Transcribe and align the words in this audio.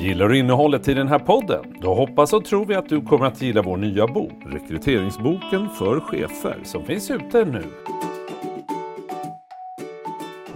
Gillar 0.00 0.28
du 0.28 0.38
innehållet 0.38 0.88
i 0.88 0.94
den 0.94 1.08
här 1.08 1.18
podden? 1.18 1.74
Då 1.80 1.94
hoppas 1.94 2.32
och 2.32 2.44
tror 2.44 2.66
vi 2.66 2.74
att 2.74 2.88
du 2.88 3.02
kommer 3.02 3.26
att 3.26 3.42
gilla 3.42 3.62
vår 3.62 3.76
nya 3.76 4.06
bok, 4.06 4.32
Rekryteringsboken 4.46 5.68
för 5.68 6.00
chefer, 6.00 6.58
som 6.64 6.84
finns 6.84 7.10
ute 7.10 7.44
nu. 7.44 7.64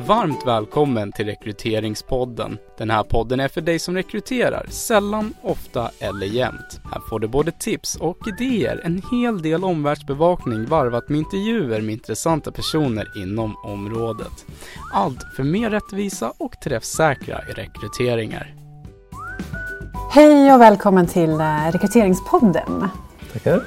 Varmt 0.06 0.46
välkommen 0.46 1.12
till 1.12 1.26
Rekryteringspodden. 1.26 2.58
Den 2.78 2.90
här 2.90 3.02
podden 3.02 3.40
är 3.40 3.48
för 3.48 3.60
dig 3.60 3.78
som 3.78 3.94
rekryterar, 3.94 4.66
sällan, 4.68 5.34
ofta 5.42 5.90
eller 5.98 6.26
jämt. 6.26 6.80
Här 6.92 7.00
får 7.08 7.20
du 7.20 7.28
både 7.28 7.50
tips 7.50 7.96
och 7.96 8.18
idéer, 8.28 8.80
en 8.84 9.02
hel 9.10 9.42
del 9.42 9.64
omvärldsbevakning 9.64 10.66
varvat 10.66 11.08
med 11.08 11.18
intervjuer 11.18 11.80
med 11.80 11.92
intressanta 11.92 12.52
personer 12.52 13.06
inom 13.16 13.56
området. 13.64 14.46
Allt 14.92 15.22
för 15.36 15.42
mer 15.42 15.70
rättvisa 15.70 16.32
och 16.38 16.60
träffsäkra 16.60 17.38
rekryteringar. 17.38 18.63
Hej 20.14 20.54
och 20.54 20.60
välkommen 20.60 21.06
till 21.06 21.30
eh, 21.30 21.70
Rekryteringspodden. 21.72 22.88
Tackar. 23.32 23.62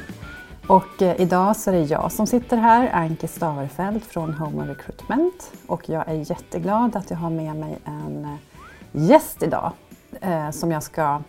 Och 0.68 1.02
eh, 1.02 1.22
idag 1.22 1.56
så 1.56 1.70
är 1.70 1.76
det 1.76 1.82
jag 1.82 2.12
som 2.12 2.28
sitter 2.28 2.58
här, 2.58 2.90
Anki 2.94 3.28
Staverfeld 3.28 4.04
från 4.04 4.34
Home 4.34 4.68
Recruitment. 4.68 5.52
Och 5.68 5.90
jag 5.90 6.08
är 6.08 6.32
jätteglad 6.32 6.96
att 6.96 7.10
jag 7.10 7.18
har 7.18 7.30
med 7.30 7.56
mig 7.56 7.78
en 7.86 8.26
eh, 8.26 8.38
gäst 8.92 9.44
idag 9.44 9.72
eh, 10.22 10.52
som 10.52 10.72
jag 10.72 10.84
ska 10.84 11.22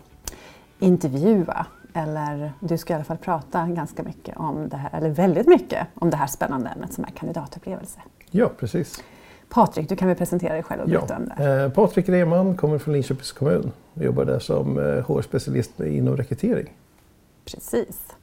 intervjua. 0.78 1.66
Eller 1.94 2.52
du 2.60 2.78
ska 2.78 2.92
i 2.92 2.94
alla 2.94 3.04
fall 3.04 3.18
prata 3.18 3.66
ganska 3.66 4.02
mycket 4.02 4.36
om 4.36 4.68
det 4.68 4.76
här, 4.76 4.90
eller 4.92 5.10
väldigt 5.10 5.46
mycket 5.46 5.86
om 5.94 6.10
det 6.10 6.16
här 6.16 6.26
spännande 6.26 6.70
ämnet 6.70 6.92
som 6.92 7.04
är 7.04 7.08
kandidatupplevelse. 7.08 8.00
Ja, 8.30 8.50
precis. 8.58 9.02
Patrik, 9.48 9.88
du 9.88 9.96
kan 9.96 10.08
väl 10.08 10.16
presentera 10.16 10.52
dig 10.52 10.62
själv 10.62 10.82
och 10.82 10.88
berätta 10.88 11.16
om 11.16 11.32
det. 11.36 11.62
Eh, 11.64 11.70
Patrik 11.70 12.08
Rehman 12.08 12.56
kommer 12.56 12.78
från 12.78 12.94
Linköpings 12.94 13.32
kommun 13.32 13.72
och 13.94 14.02
jobbar 14.02 14.24
där 14.24 14.38
som 14.38 14.78
eh, 14.78 14.84
HR-specialist 14.84 15.80
inom 15.80 16.16
rekrytering. 16.16 16.72
Precis. 17.44 18.14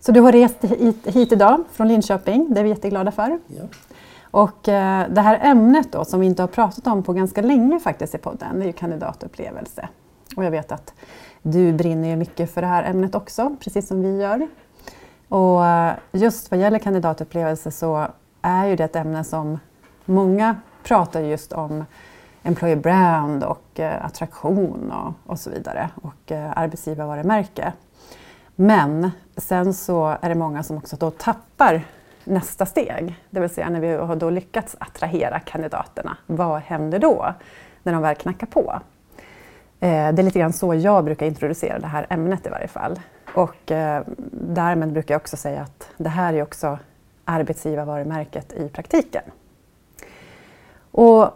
Så 0.00 0.12
du 0.12 0.20
har 0.20 0.32
rest 0.32 0.64
hit, 0.64 1.06
hit 1.06 1.32
idag 1.32 1.64
från 1.72 1.88
Linköping, 1.88 2.54
det 2.54 2.60
är 2.60 2.64
vi 2.64 2.70
jätteglada 2.70 3.12
för. 3.12 3.38
Ja. 3.46 3.62
Och 4.30 4.68
eh, 4.68 5.08
det 5.10 5.20
här 5.20 5.38
ämnet 5.42 5.92
då 5.92 6.04
som 6.04 6.20
vi 6.20 6.26
inte 6.26 6.42
har 6.42 6.46
pratat 6.46 6.86
om 6.86 7.02
på 7.02 7.12
ganska 7.12 7.42
länge 7.42 7.80
faktiskt 7.80 8.14
i 8.14 8.18
podden, 8.18 8.58
det 8.58 8.64
är 8.64 8.66
ju 8.66 8.72
kandidatupplevelse. 8.72 9.88
Och 10.36 10.44
jag 10.44 10.50
vet 10.50 10.72
att 10.72 10.94
du 11.42 11.72
brinner 11.72 12.08
ju 12.08 12.16
mycket 12.16 12.50
för 12.50 12.60
det 12.60 12.66
här 12.66 12.84
ämnet 12.84 13.14
också, 13.14 13.56
precis 13.60 13.88
som 13.88 14.02
vi 14.02 14.16
gör. 14.20 14.48
Och 15.28 15.66
eh, 15.66 15.92
just 16.12 16.50
vad 16.50 16.60
gäller 16.60 16.78
kandidatupplevelse 16.78 17.70
så 17.70 18.06
är 18.42 18.66
ju 18.66 18.76
det 18.76 18.84
ett 18.84 18.96
ämne 18.96 19.24
som 19.24 19.58
många 20.04 20.56
pratar 20.82 21.20
just 21.20 21.52
om 21.52 21.84
employer 22.42 22.76
brand 22.76 23.44
och 23.44 23.80
eh, 23.80 24.04
attraktion 24.04 24.92
och, 24.92 25.30
och 25.30 25.38
så 25.38 25.50
vidare 25.50 25.90
och 26.02 26.32
eh, 26.32 26.52
arbetsgivarvarumärke. 26.56 27.72
Men 28.54 29.10
sen 29.36 29.74
så 29.74 30.16
är 30.20 30.28
det 30.28 30.34
många 30.34 30.62
som 30.62 30.76
också 30.76 30.96
då 30.96 31.10
tappar 31.10 31.84
nästa 32.24 32.66
steg. 32.66 33.14
Det 33.30 33.40
vill 33.40 33.50
säga 33.50 33.70
när 33.70 33.80
vi 33.80 33.92
har 33.92 34.16
då 34.16 34.30
lyckats 34.30 34.76
attrahera 34.78 35.40
kandidaterna, 35.40 36.16
vad 36.26 36.60
händer 36.60 36.98
då 36.98 37.34
när 37.82 37.92
de 37.92 38.02
väl 38.02 38.14
knackar 38.14 38.46
på? 38.46 38.80
Eh, 39.80 40.12
det 40.12 40.22
är 40.22 40.22
lite 40.22 40.38
grann 40.38 40.52
så 40.52 40.74
jag 40.74 41.04
brukar 41.04 41.26
introducera 41.26 41.78
det 41.78 41.86
här 41.86 42.06
ämnet 42.10 42.46
i 42.46 42.48
varje 42.48 42.68
fall. 42.68 43.00
Och 43.34 43.70
eh, 43.70 44.02
därmed 44.32 44.92
brukar 44.92 45.14
jag 45.14 45.20
också 45.20 45.36
säga 45.36 45.60
att 45.62 45.88
det 45.96 46.08
här 46.08 46.34
är 46.34 46.42
också 46.42 46.78
arbetsgivarvarumärket 47.24 48.52
i 48.52 48.68
praktiken. 48.68 49.22
Och 50.92 51.30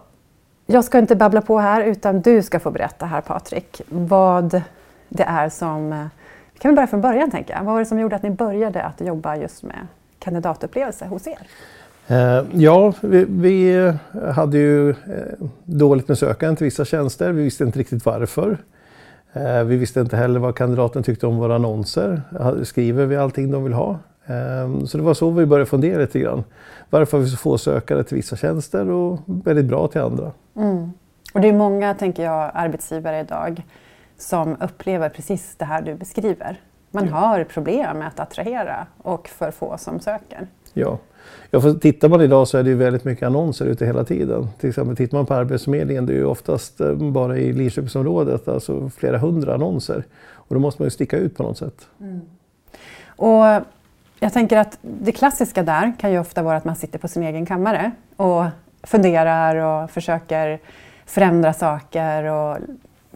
jag 0.67 0.85
ska 0.85 0.99
inte 0.99 1.17
babbla 1.17 1.41
på 1.41 1.59
här 1.59 1.83
utan 1.85 2.21
du 2.21 2.43
ska 2.43 2.61
få 2.61 2.71
berätta 2.71 3.07
här 3.07 3.21
Patrik 3.21 3.83
vad 3.89 4.63
det 5.09 5.23
är 5.23 5.49
som... 5.49 5.93
Eh, 5.93 6.07
vi 6.53 6.59
kan 6.59 6.69
väl 6.69 6.77
börja 6.77 6.87
från 6.87 7.01
början 7.01 7.31
tänker 7.31 7.55
jag. 7.55 7.65
Vad 7.65 7.75
var 7.75 7.81
det 7.81 7.87
som 7.87 7.99
gjorde 7.99 8.17
att 8.17 8.23
ni 8.23 8.31
började 8.31 8.83
att 8.83 9.01
jobba 9.01 9.37
just 9.37 9.63
med 9.63 9.87
kandidatupplevelse 10.19 11.07
hos 11.07 11.27
er? 11.27 11.39
Eh, 12.07 12.45
ja, 12.53 12.93
vi, 13.01 13.27
vi 13.29 13.87
eh, 13.87 13.95
hade 14.31 14.59
ju 14.59 14.95
dåligt 15.65 16.09
med 16.09 16.19
sökande 16.19 16.57
till 16.57 16.65
vissa 16.65 16.85
tjänster. 16.85 17.33
Vi 17.33 17.43
visste 17.43 17.65
inte 17.65 17.79
riktigt 17.79 18.07
varför. 18.07 18.59
Vi 19.67 19.77
visste 19.77 20.01
inte 20.01 20.17
heller 20.17 20.41
vad 20.41 20.57
kandidaten 20.57 21.03
tyckte 21.03 21.27
om 21.27 21.37
våra 21.37 21.55
annonser. 21.55 22.23
Skriver 22.65 23.07
vi 23.07 23.17
allting 23.17 23.51
de 23.51 23.65
vill 23.65 23.73
ha? 23.73 23.99
Eh, 24.27 24.85
Så 24.85 24.99
det 24.99 25.05
var 25.05 25.15
så 25.15 25.31
vi 25.31 25.47
började 25.47 25.67
fundera 25.67 25.99
lite 26.01 26.19
grann. 26.19 26.45
Varför 26.91 27.17
har 27.17 27.25
vi 27.25 27.31
så 27.31 27.37
få 27.37 27.59
sökare 27.59 28.05
till 28.05 28.17
vissa 28.17 28.37
tjänster 28.37 28.91
och 28.91 29.21
väldigt 29.27 29.67
bra 29.67 29.89
till 29.89 30.01
andra? 30.01 30.33
Och 31.35 31.41
det 31.41 31.49
är 31.49 31.53
många, 31.53 31.95
tänker 31.95 32.25
jag, 32.25 32.51
arbetsgivare 32.55 33.21
idag 33.21 33.63
som 34.19 34.57
upplever 34.61 35.09
precis 35.09 35.55
det 35.57 35.65
här 35.65 35.83
du 35.83 35.95
beskriver. 35.95 36.61
Man 36.91 37.09
har 37.09 37.45
problem 37.45 37.99
med 37.99 38.09
att 38.09 38.21
attrahera 38.21 38.87
och 39.03 39.29
för 39.29 39.51
få 39.51 39.79
som 39.79 40.01
söker. 40.01 40.47
Ja. 40.73 40.99
ja, 41.51 41.61
för 41.61 41.73
tittar 41.73 42.09
man 42.09 42.21
idag 42.21 42.49
så 42.49 42.59
är 42.59 42.63
det 42.63 42.71
ju 42.71 42.77
väldigt 42.77 43.05
mycket 43.05 43.27
annonser 43.27 43.67
ute 43.67 43.87
hela 43.87 44.05
tiden. 44.05 44.49
Till 44.59 44.69
exempel 44.69 44.97
tittar 44.97 45.19
man 45.19 45.27
på 45.27 45.35
Arbetsförmedlingen, 45.35 46.07
det 46.07 46.13
är 46.13 46.17
ju 46.17 46.25
oftast 46.25 46.81
eh, 46.81 46.95
bara 46.95 47.39
i 47.39 47.53
Linköpingsområdet, 47.53 48.49
alltså 48.49 48.91
flera 48.91 49.19
hundra 49.19 49.55
annonser. 49.55 50.05
Och 50.33 50.55
då 50.55 50.61
måste 50.61 50.83
man 50.83 50.87
ju 50.87 50.91
sticka 50.91 51.17
ut 51.17 51.37
på 51.37 51.43
något 51.43 51.59
sätt. 51.59 51.89
Och 53.07 53.45
jag 54.21 54.33
tänker 54.33 54.57
att 54.57 54.79
det 54.81 55.13
klassiska 55.13 55.63
där 55.63 55.93
kan 55.99 56.13
ju 56.13 56.19
ofta 56.19 56.43
vara 56.43 56.57
att 56.57 56.65
man 56.65 56.77
sitter 56.77 56.99
på 56.99 57.09
sin 57.09 57.23
egen 57.23 57.47
kammare 57.47 57.91
och 58.17 58.45
funderar 58.83 59.57
och 59.57 59.91
försöker 59.91 60.59
förändra 61.07 61.53
saker. 61.53 62.25
Och 62.25 62.59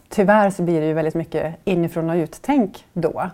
tyvärr 0.09 0.49
så 0.49 0.63
blir 0.63 0.81
det 0.81 0.87
ju 0.87 0.93
väldigt 0.93 1.15
mycket 1.15 1.55
inifrån 1.63 2.09
och 2.09 2.15
uttänk 2.15 2.85
då. 2.93 3.29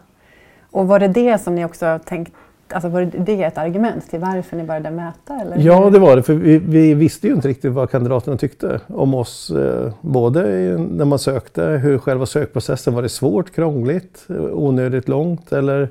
Och 0.72 0.88
var 0.88 1.00
det 1.00 1.08
det 1.08 1.38
som 1.38 1.56
ni 1.56 1.66
också 1.66 2.00
tänkte, 2.06 2.34
alltså 2.70 2.90
var 2.90 3.02
det 3.02 3.44
ett 3.44 3.58
argument 3.58 4.10
till 4.10 4.20
varför 4.20 4.58
ni 4.58 4.64
började 4.64 4.92
mäta? 4.92 5.36
Eller? 5.42 5.58
Ja, 5.58 5.90
det 5.90 6.00
var 6.00 6.16
det. 6.16 6.24
För 6.24 6.34
vi, 6.34 6.58
vi 6.58 6.94
visste 6.94 7.28
ju 7.28 7.34
inte 7.34 7.48
riktigt 7.48 7.72
vad 7.72 7.92
kandidaterna 7.92 8.38
tyckte 8.38 8.80
om 8.88 9.14
oss. 9.14 9.50
Eh, 9.50 9.94
både 10.02 10.42
när 10.78 11.06
man 11.06 11.20
sökte, 11.20 11.64
hur 11.64 11.98
själva 11.98 12.26
sökprocessen, 12.26 12.94
var 12.94 13.02
det 13.02 13.10
svårt, 13.10 13.56
krångligt, 13.56 14.26
onödigt 14.52 15.08
långt? 15.08 15.52
Eller 15.52 15.90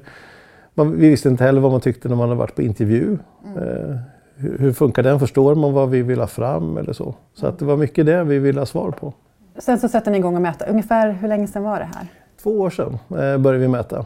man, 0.77 0.97
vi 0.97 1.11
visste 1.11 1.29
inte 1.29 1.45
heller 1.45 1.61
vad 1.61 1.73
man 1.73 1.81
tyckte 1.81 2.09
när 2.09 2.17
man 2.17 2.29
hade 2.29 2.39
varit 2.39 2.55
på 2.55 2.63
intervju. 2.63 3.19
Eh, 3.57 3.97
hur, 4.37 4.59
hur 4.59 4.73
funkar 4.73 5.03
den? 5.03 5.21
Förstår 5.21 5.55
man 5.55 5.73
vad 5.73 5.91
vi 5.91 6.03
vill 6.03 6.21
ha 6.21 6.27
fram 6.27 6.77
eller 6.77 6.93
så? 6.93 7.15
Så 7.35 7.47
att 7.47 7.59
det 7.59 7.65
var 7.65 7.77
mycket 7.77 8.07
det 8.07 8.25
vi 8.25 8.39
ville 8.39 8.61
ha 8.61 8.67
svar 8.67 8.91
på. 8.91 9.15
Sen 9.59 9.79
så 9.79 9.89
sätter 9.89 10.11
ni 10.11 10.19
igång 10.19 10.37
och 10.37 10.43
mäta. 10.43 10.67
Ungefär 10.67 11.13
hur 11.13 11.29
länge 11.29 11.47
sedan 11.47 11.63
var 11.63 11.79
det 11.79 11.89
här? 11.95 12.07
Två 12.43 12.51
år 12.61 12.71
sedan 12.71 12.99
eh, 13.11 13.39
började 13.39 13.59
vi 13.59 13.69
mäta. 13.69 14.05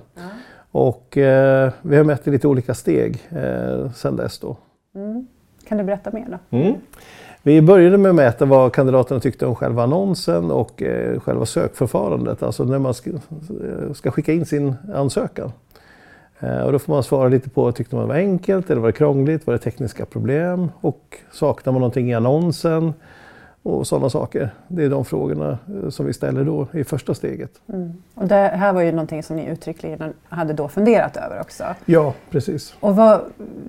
Och 0.70 1.18
eh, 1.18 1.72
vi 1.82 1.96
har 1.96 2.04
mätt 2.04 2.28
i 2.28 2.30
lite 2.30 2.48
olika 2.48 2.74
steg 2.74 3.28
eh, 3.30 3.92
sedan 3.92 4.16
dess. 4.16 4.38
Då. 4.38 4.56
Kan 5.68 5.78
du 5.78 5.84
berätta 5.84 6.10
mer 6.12 6.38
då? 6.50 6.58
Vi 7.42 7.62
började 7.62 7.98
med 7.98 8.10
att 8.10 8.14
mäta 8.14 8.44
vad 8.44 8.72
kandidaterna 8.72 9.20
tyckte 9.20 9.46
om 9.46 9.54
själva 9.54 9.82
annonsen 9.82 10.50
och 10.50 10.82
eh, 10.82 11.20
själva 11.20 11.46
sökförfarandet, 11.46 12.42
alltså 12.42 12.64
när 12.64 12.78
man 12.78 12.94
ska, 12.94 13.10
eh, 13.10 13.92
ska 13.94 14.10
skicka 14.10 14.32
in 14.32 14.46
sin 14.46 14.74
ansökan. 14.94 15.52
Eh, 16.40 16.60
och 16.60 16.72
då 16.72 16.78
får 16.78 16.92
man 16.92 17.02
svara 17.02 17.28
lite 17.28 17.50
på, 17.50 17.72
tyckte 17.72 17.94
man 17.96 18.04
det 18.04 18.08
var 18.08 18.20
enkelt 18.20 18.70
eller 18.70 18.80
var 18.80 18.88
det 18.88 18.92
krångligt, 18.92 19.46
var 19.46 19.54
det 19.54 19.58
tekniska 19.58 20.06
problem 20.06 20.70
och 20.80 21.18
saknar 21.32 21.72
man 21.72 21.80
någonting 21.80 22.10
i 22.10 22.14
annonsen 22.14 22.94
och 23.62 23.86
sådana 23.86 24.10
saker. 24.10 24.50
Det 24.68 24.84
är 24.84 24.90
de 24.90 25.04
frågorna 25.04 25.58
eh, 25.82 25.90
som 25.90 26.06
vi 26.06 26.12
ställer 26.12 26.44
då 26.44 26.66
i 26.72 26.84
första 26.84 27.14
steget. 27.14 27.50
Och 28.14 28.28
det 28.28 28.34
här 28.34 28.72
var 28.72 28.82
ju 28.82 28.92
någonting 28.92 29.22
som 29.22 29.36
ni 29.36 29.46
uttryckligen 29.46 30.12
hade 30.28 30.52
då 30.52 30.68
funderat 30.68 31.16
över 31.16 31.40
också. 31.40 31.64
Ja, 31.84 32.14
precis. 32.30 32.74
Och 32.80 32.96
vad, 32.96 33.20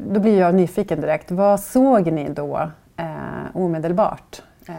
då 0.09 0.19
blir 0.19 0.39
jag 0.39 0.55
nyfiken 0.55 1.01
direkt. 1.01 1.31
Vad 1.31 1.59
såg 1.59 2.11
ni 2.11 2.29
då 2.29 2.69
eh, 2.97 3.05
omedelbart? 3.53 4.41
Eh, 4.67 4.75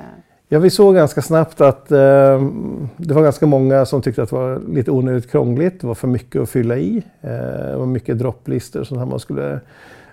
Ja, 0.52 0.58
vi 0.58 0.70
såg 0.70 0.94
ganska 0.94 1.22
snabbt 1.22 1.60
att 1.60 1.92
eh, 1.92 2.42
det 2.96 3.14
var 3.14 3.22
ganska 3.22 3.46
många 3.46 3.86
som 3.86 4.02
tyckte 4.02 4.22
att 4.22 4.30
det 4.30 4.36
var 4.36 4.60
lite 4.68 4.90
onödigt 4.90 5.30
krångligt. 5.30 5.80
Det 5.80 5.86
var 5.86 5.94
för 5.94 6.08
mycket 6.08 6.42
att 6.42 6.50
fylla 6.50 6.76
i. 6.76 7.02
Eh, 7.20 7.30
det 7.70 7.76
var 7.76 7.86
mycket 7.86 8.18
dropplistor 8.18 8.84
som 8.84 9.08
man 9.08 9.20
skulle 9.20 9.60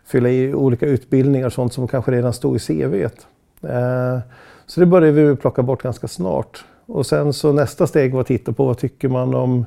fylla 0.06 0.30
i 0.30 0.53
olika 0.53 0.86
utbildningar 0.86 1.45
och 1.45 1.53
sånt 1.53 1.74
som 1.74 1.88
kanske 1.88 2.12
redan 2.12 2.33
stod 2.33 2.56
i 2.56 2.59
CVt. 2.59 3.27
Eh, 3.62 4.19
så 4.65 4.80
det 4.80 4.86
började 4.86 5.24
vi 5.24 5.36
plocka 5.36 5.62
bort 5.62 5.83
ganska 5.83 6.07
snart. 6.07 6.65
Och 6.86 7.06
sen 7.06 7.33
så 7.33 7.51
nästa 7.51 7.88
steg 7.88 8.13
var 8.13 8.21
att 8.21 8.27
titta 8.27 8.53
på 8.53 8.65
vad 8.65 8.77
tycker 8.77 9.09
man 9.09 9.36
om 9.36 9.65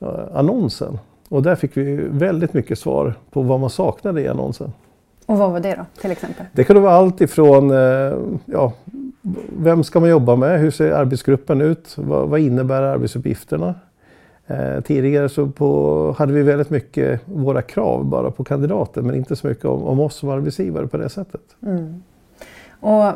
eh, 0.00 0.08
annonsen. 0.34 0.98
Och 1.28 1.42
där 1.42 1.54
fick 1.54 1.76
vi 1.76 1.96
väldigt 2.10 2.52
mycket 2.52 2.78
svar 2.78 3.14
på 3.30 3.42
vad 3.42 3.60
man 3.60 3.70
saknade 3.70 4.20
i 4.20 4.28
annonsen. 4.28 4.72
och 5.26 5.38
vad 5.38 5.50
var 5.50 5.60
det 5.60 5.74
då 5.74 6.00
till 6.00 6.10
exempel? 6.10 6.46
Det 6.52 6.64
kan 6.64 6.82
vara 6.82 6.94
allt 6.94 7.20
ifrån 7.20 7.70
eh, 7.70 8.14
ja, 8.44 8.72
vem 9.56 9.84
ska 9.84 10.00
man 10.00 10.10
jobba 10.10 10.36
med? 10.36 10.60
Hur 10.60 10.70
ser 10.70 10.92
arbetsgruppen 10.92 11.60
ut? 11.60 11.98
Vad, 11.98 12.28
vad 12.28 12.40
innebär 12.40 12.82
arbetsuppgifterna? 12.82 13.74
Eh, 14.46 14.80
tidigare 14.80 15.28
så 15.28 15.46
på, 15.46 16.14
hade 16.18 16.32
vi 16.32 16.42
väldigt 16.42 16.70
mycket 16.70 17.20
våra 17.24 17.62
krav 17.62 18.04
bara 18.04 18.30
på 18.30 18.44
kandidater 18.44 19.02
men 19.02 19.14
inte 19.14 19.36
så 19.36 19.46
mycket 19.46 19.64
om, 19.64 19.82
om 19.82 20.00
oss 20.00 20.14
som 20.14 20.28
arbetsgivare 20.28 20.86
på 20.86 20.96
det 20.96 21.08
sättet. 21.08 21.40
Mm. 21.62 22.02
Och 22.80 23.12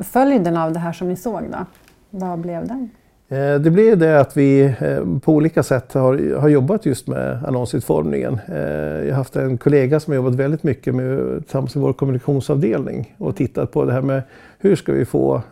följden 0.00 0.56
av 0.56 0.72
det 0.72 0.78
här 0.78 0.92
som 0.92 1.08
ni 1.08 1.16
såg 1.16 1.42
då? 1.50 1.66
Vad 2.10 2.38
blev 2.38 2.68
den? 2.68 2.90
Eh, 3.28 3.54
det 3.54 3.70
blir 3.70 3.96
det 3.96 4.20
att 4.20 4.36
vi 4.36 4.62
eh, 4.62 5.18
på 5.22 5.32
olika 5.32 5.62
sätt 5.62 5.92
har, 5.94 6.38
har 6.40 6.48
jobbat 6.48 6.86
just 6.86 7.06
med 7.06 7.44
annonsutformningen. 7.46 8.40
Eh, 8.48 8.58
jag 9.06 9.10
har 9.10 9.16
haft 9.16 9.36
en 9.36 9.58
kollega 9.58 10.00
som 10.00 10.10
har 10.10 10.16
jobbat 10.16 10.34
väldigt 10.34 10.62
mycket 10.62 10.94
med, 10.94 11.40
tillsammans 11.42 11.74
med 11.74 11.82
vår 11.82 11.92
kommunikationsavdelning 11.92 13.14
och 13.18 13.36
tittat 13.36 13.72
på 13.72 13.84
det 13.84 13.92
här 13.92 14.02
med 14.02 14.22
hur 14.58 14.76
ska 14.76 14.92
vi 14.92 15.04
få 15.04 15.42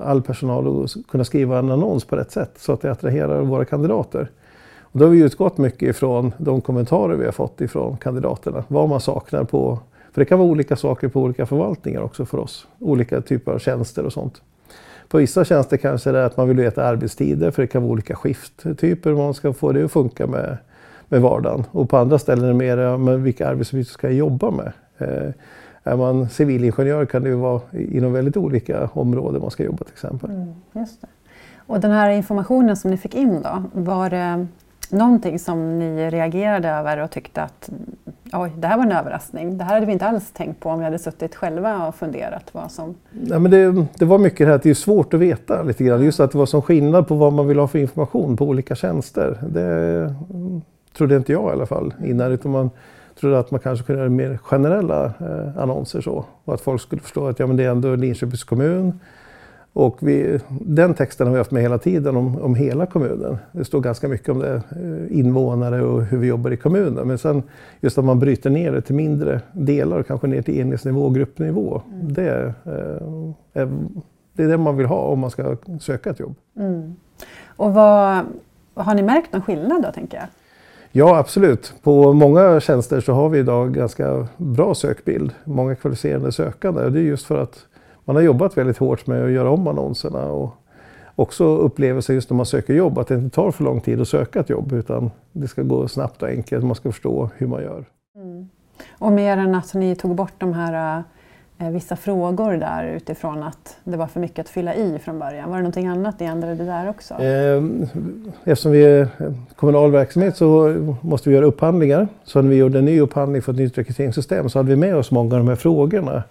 all 0.00 0.22
personal 0.22 0.84
att 0.84 0.96
kunna 1.08 1.24
skriva 1.24 1.58
en 1.58 1.70
annons 1.70 2.04
på 2.04 2.16
rätt 2.16 2.30
sätt 2.30 2.50
så 2.56 2.72
att 2.72 2.80
det 2.80 2.92
attraherar 2.92 3.40
våra 3.40 3.64
kandidater. 3.64 4.30
Och 4.80 4.98
då 4.98 5.04
har 5.04 5.10
vi 5.10 5.22
utgått 5.22 5.58
mycket 5.58 5.82
ifrån 5.82 6.32
de 6.38 6.60
kommentarer 6.60 7.16
vi 7.16 7.24
har 7.24 7.32
fått 7.32 7.60
ifrån 7.60 7.96
kandidaterna. 7.96 8.64
Vad 8.68 8.88
man 8.88 9.00
saknar 9.00 9.44
på, 9.44 9.78
för 10.12 10.20
det 10.20 10.24
kan 10.24 10.38
vara 10.38 10.48
olika 10.48 10.76
saker 10.76 11.08
på 11.08 11.20
olika 11.20 11.46
förvaltningar 11.46 12.02
också 12.02 12.24
för 12.24 12.38
oss. 12.38 12.66
Olika 12.78 13.20
typer 13.20 13.52
av 13.52 13.58
tjänster 13.58 14.04
och 14.04 14.12
sånt. 14.12 14.42
På 15.08 15.18
vissa 15.18 15.44
tjänster 15.44 15.76
kanske 15.76 16.12
det 16.12 16.18
är 16.18 16.24
att 16.24 16.36
man 16.36 16.48
vill 16.48 16.56
veta 16.56 16.84
arbetstider 16.84 17.50
för 17.50 17.62
det 17.62 17.68
kan 17.68 17.82
vara 17.82 17.92
olika 17.92 18.16
skifttyper 18.16 19.12
man 19.12 19.34
ska 19.34 19.52
få 19.52 19.72
det 19.72 19.84
att 19.84 19.92
funka 19.92 20.26
med, 20.26 20.56
med 21.08 21.20
vardagen. 21.20 21.64
Och 21.70 21.90
på 21.90 21.96
andra 21.96 22.18
ställen 22.18 22.44
är 22.44 22.48
det 22.48 22.54
mer 22.54 22.96
men 22.96 23.22
vilka 23.22 23.48
arbetsuppgifter 23.48 23.92
ska 23.92 24.06
jag 24.06 24.16
jobba 24.16 24.50
med. 24.50 24.72
Eh, 24.98 25.32
är 25.84 25.96
man 25.96 26.28
civilingenjör 26.28 27.06
kan 27.06 27.22
det 27.22 27.28
ju 27.28 27.34
vara 27.34 27.60
inom 27.72 28.12
väldigt 28.12 28.36
olika 28.36 28.88
områden 28.92 29.40
man 29.40 29.50
ska 29.50 29.64
jobba 29.64 29.84
till 29.84 29.92
exempel. 29.92 30.30
Mm, 30.30 30.54
just 30.72 31.00
det. 31.00 31.06
Och 31.66 31.80
den 31.80 31.90
här 31.90 32.10
informationen 32.10 32.76
som 32.76 32.90
ni 32.90 32.96
fick 32.96 33.14
in 33.14 33.42
då, 33.42 33.62
var 33.72 34.10
det 34.10 34.46
någonting 34.94 35.38
som 35.38 35.78
ni 35.78 36.10
reagerade 36.10 36.68
över 36.68 36.98
och 36.98 37.10
tyckte 37.10 37.42
att 37.42 37.70
oj, 38.32 38.52
det 38.58 38.66
här 38.66 38.76
var 38.76 38.84
en 38.84 38.92
överraskning. 38.92 39.58
Det 39.58 39.64
här 39.64 39.74
hade 39.74 39.86
vi 39.86 39.92
inte 39.92 40.06
alls 40.06 40.30
tänkt 40.32 40.60
på 40.60 40.70
om 40.70 40.78
vi 40.78 40.84
hade 40.84 40.98
suttit 40.98 41.34
själva 41.34 41.88
och 41.88 41.94
funderat 41.94 42.48
vad 42.52 42.70
som... 42.70 42.94
Nej, 43.10 43.38
men 43.38 43.50
det, 43.50 43.86
det 43.98 44.04
var 44.04 44.18
mycket 44.18 44.38
det 44.38 44.46
här 44.46 44.54
att 44.54 44.62
det 44.62 44.70
är 44.70 44.74
svårt 44.74 45.14
att 45.14 45.20
veta 45.20 45.62
lite 45.62 45.84
grann. 45.84 46.02
Just 46.02 46.20
att 46.20 46.32
det 46.32 46.38
var 46.38 46.46
som 46.46 46.62
skillnad 46.62 47.08
på 47.08 47.14
vad 47.14 47.32
man 47.32 47.48
vill 47.48 47.58
ha 47.58 47.68
för 47.68 47.78
information 47.78 48.36
på 48.36 48.44
olika 48.44 48.74
tjänster. 48.74 49.38
Det 49.48 49.62
mm, 50.34 50.62
trodde 50.96 51.16
inte 51.16 51.32
jag 51.32 51.50
i 51.50 51.52
alla 51.52 51.66
fall 51.66 51.94
innan. 52.04 52.32
Utan 52.32 52.52
man 52.52 52.70
trodde 53.20 53.38
att 53.38 53.50
man 53.50 53.60
kanske 53.60 53.86
kunde 53.86 54.00
göra 54.00 54.10
mer 54.10 54.36
generella 54.36 55.04
eh, 55.04 55.62
annonser 55.62 56.00
så. 56.00 56.24
Och 56.44 56.54
att 56.54 56.60
folk 56.60 56.80
skulle 56.80 57.02
förstå 57.02 57.26
att 57.26 57.38
ja, 57.38 57.46
men 57.46 57.56
det 57.56 57.64
är 57.64 57.70
ändå 57.70 57.96
Linköpings 57.96 58.44
kommun 58.44 59.00
och 59.74 59.98
vi, 60.00 60.40
den 60.48 60.94
texten 60.94 61.26
har 61.26 61.34
vi 61.34 61.38
haft 61.38 61.50
med 61.50 61.62
hela 61.62 61.78
tiden 61.78 62.16
om, 62.16 62.42
om 62.42 62.54
hela 62.54 62.86
kommunen. 62.86 63.38
Det 63.52 63.64
står 63.64 63.80
ganska 63.80 64.08
mycket 64.08 64.28
om 64.28 64.38
det, 64.38 64.54
eh, 64.54 65.18
invånare 65.18 65.82
och 65.82 66.02
hur 66.02 66.18
vi 66.18 66.26
jobbar 66.26 66.50
i 66.50 66.56
kommunen. 66.56 67.08
Men 67.08 67.18
sen 67.18 67.42
just 67.80 67.98
att 67.98 68.04
man 68.04 68.18
bryter 68.18 68.50
ner 68.50 68.72
det 68.72 68.80
till 68.80 68.94
mindre 68.94 69.40
delar, 69.52 70.02
kanske 70.02 70.26
ner 70.26 70.42
till 70.42 70.60
enhetsnivå 70.60 71.00
och 71.00 71.14
gruppnivå. 71.14 71.82
Mm. 71.92 72.12
Det, 72.12 72.54
eh, 72.64 73.62
är, 73.62 73.68
det 74.32 74.42
är 74.42 74.48
det 74.48 74.56
man 74.56 74.76
vill 74.76 74.86
ha 74.86 75.00
om 75.00 75.18
man 75.18 75.30
ska 75.30 75.56
söka 75.80 76.10
ett 76.10 76.20
jobb. 76.20 76.34
Mm. 76.56 76.94
Och 77.46 77.74
vad, 77.74 78.24
har 78.74 78.94
ni 78.94 79.02
märkt 79.02 79.32
någon 79.32 79.42
skillnad 79.42 79.82
då, 79.82 79.92
tänker 79.92 80.16
jag? 80.16 80.26
Ja, 80.92 81.18
absolut. 81.18 81.74
På 81.82 82.12
många 82.12 82.60
tjänster 82.60 83.00
så 83.00 83.12
har 83.12 83.28
vi 83.28 83.38
idag 83.38 83.74
ganska 83.74 84.28
bra 84.36 84.74
sökbild. 84.74 85.32
Många 85.44 85.74
kvalificerade 85.74 86.32
sökande. 86.32 86.90
Det 86.90 86.98
är 86.98 87.02
just 87.02 87.26
för 87.26 87.42
att 87.42 87.66
man 88.04 88.16
har 88.16 88.22
jobbat 88.22 88.56
väldigt 88.56 88.78
hårt 88.78 89.06
med 89.06 89.24
att 89.24 89.30
göra 89.30 89.50
om 89.50 89.66
annonserna 89.66 90.24
och 90.24 90.54
också 91.16 91.44
upplevelse 91.44 92.14
just 92.14 92.30
när 92.30 92.36
man 92.36 92.46
söker 92.46 92.74
jobb 92.74 92.98
att 92.98 93.08
det 93.08 93.14
inte 93.14 93.34
tar 93.34 93.50
för 93.50 93.64
lång 93.64 93.80
tid 93.80 94.00
att 94.00 94.08
söka 94.08 94.40
ett 94.40 94.50
jobb 94.50 94.72
utan 94.72 95.10
det 95.32 95.48
ska 95.48 95.62
gå 95.62 95.88
snabbt 95.88 96.22
och 96.22 96.28
enkelt. 96.28 96.64
Man 96.64 96.74
ska 96.74 96.92
förstå 96.92 97.30
hur 97.36 97.46
man 97.46 97.62
gör. 97.62 97.84
Mm. 98.16 98.48
Och 98.98 99.12
mer 99.12 99.36
än 99.36 99.54
att 99.54 99.74
ni 99.74 99.96
tog 99.96 100.14
bort 100.14 100.32
de 100.38 100.52
här 100.52 101.02
eh, 101.58 101.70
vissa 101.70 101.96
frågor 101.96 102.52
där 102.52 102.84
utifrån 102.96 103.42
att 103.42 103.76
det 103.84 103.96
var 103.96 104.06
för 104.06 104.20
mycket 104.20 104.38
att 104.38 104.48
fylla 104.48 104.74
i 104.74 104.98
från 104.98 105.18
början. 105.18 105.50
Var 105.50 105.56
det 105.56 105.62
någonting 105.62 105.86
annat 105.86 106.20
ni 106.20 106.26
ändrade 106.26 106.64
där 106.64 106.88
också? 106.88 107.14
Eh, 107.14 107.62
eftersom 108.44 108.72
vi 108.72 108.84
är 108.84 109.08
kommunal 109.56 109.90
verksamhet 109.90 110.36
så 110.36 110.76
måste 111.00 111.28
vi 111.28 111.34
göra 111.34 111.46
upphandlingar. 111.46 112.08
Så 112.24 112.42
när 112.42 112.50
vi 112.50 112.56
gjorde 112.56 112.78
en 112.78 112.84
ny 112.84 113.00
upphandling 113.00 113.42
för 113.42 113.52
ett 113.52 113.58
nytt 113.58 113.78
rekryteringssystem 113.78 114.48
så 114.48 114.58
hade 114.58 114.68
vi 114.68 114.76
med 114.76 114.96
oss 114.96 115.10
många 115.10 115.34
av 115.34 115.40
de 115.40 115.48
här 115.48 115.56
frågorna. 115.56 116.22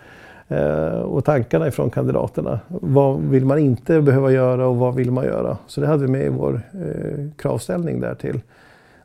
Eh, 0.47 0.99
och 0.99 1.25
tankarna 1.25 1.67
ifrån 1.67 1.89
kandidaterna. 1.89 2.59
Vad 2.67 3.19
vill 3.19 3.45
man 3.45 3.59
inte 3.59 4.01
behöva 4.01 4.31
göra 4.31 4.67
och 4.67 4.75
vad 4.75 4.95
vill 4.95 5.11
man 5.11 5.25
göra? 5.25 5.57
Så 5.67 5.81
det 5.81 5.87
hade 5.87 6.01
vi 6.01 6.11
med 6.11 6.25
i 6.25 6.29
vår 6.29 6.61
eh, 6.73 7.29
kravställning 7.37 7.99
där 7.99 8.15
till 8.15 8.41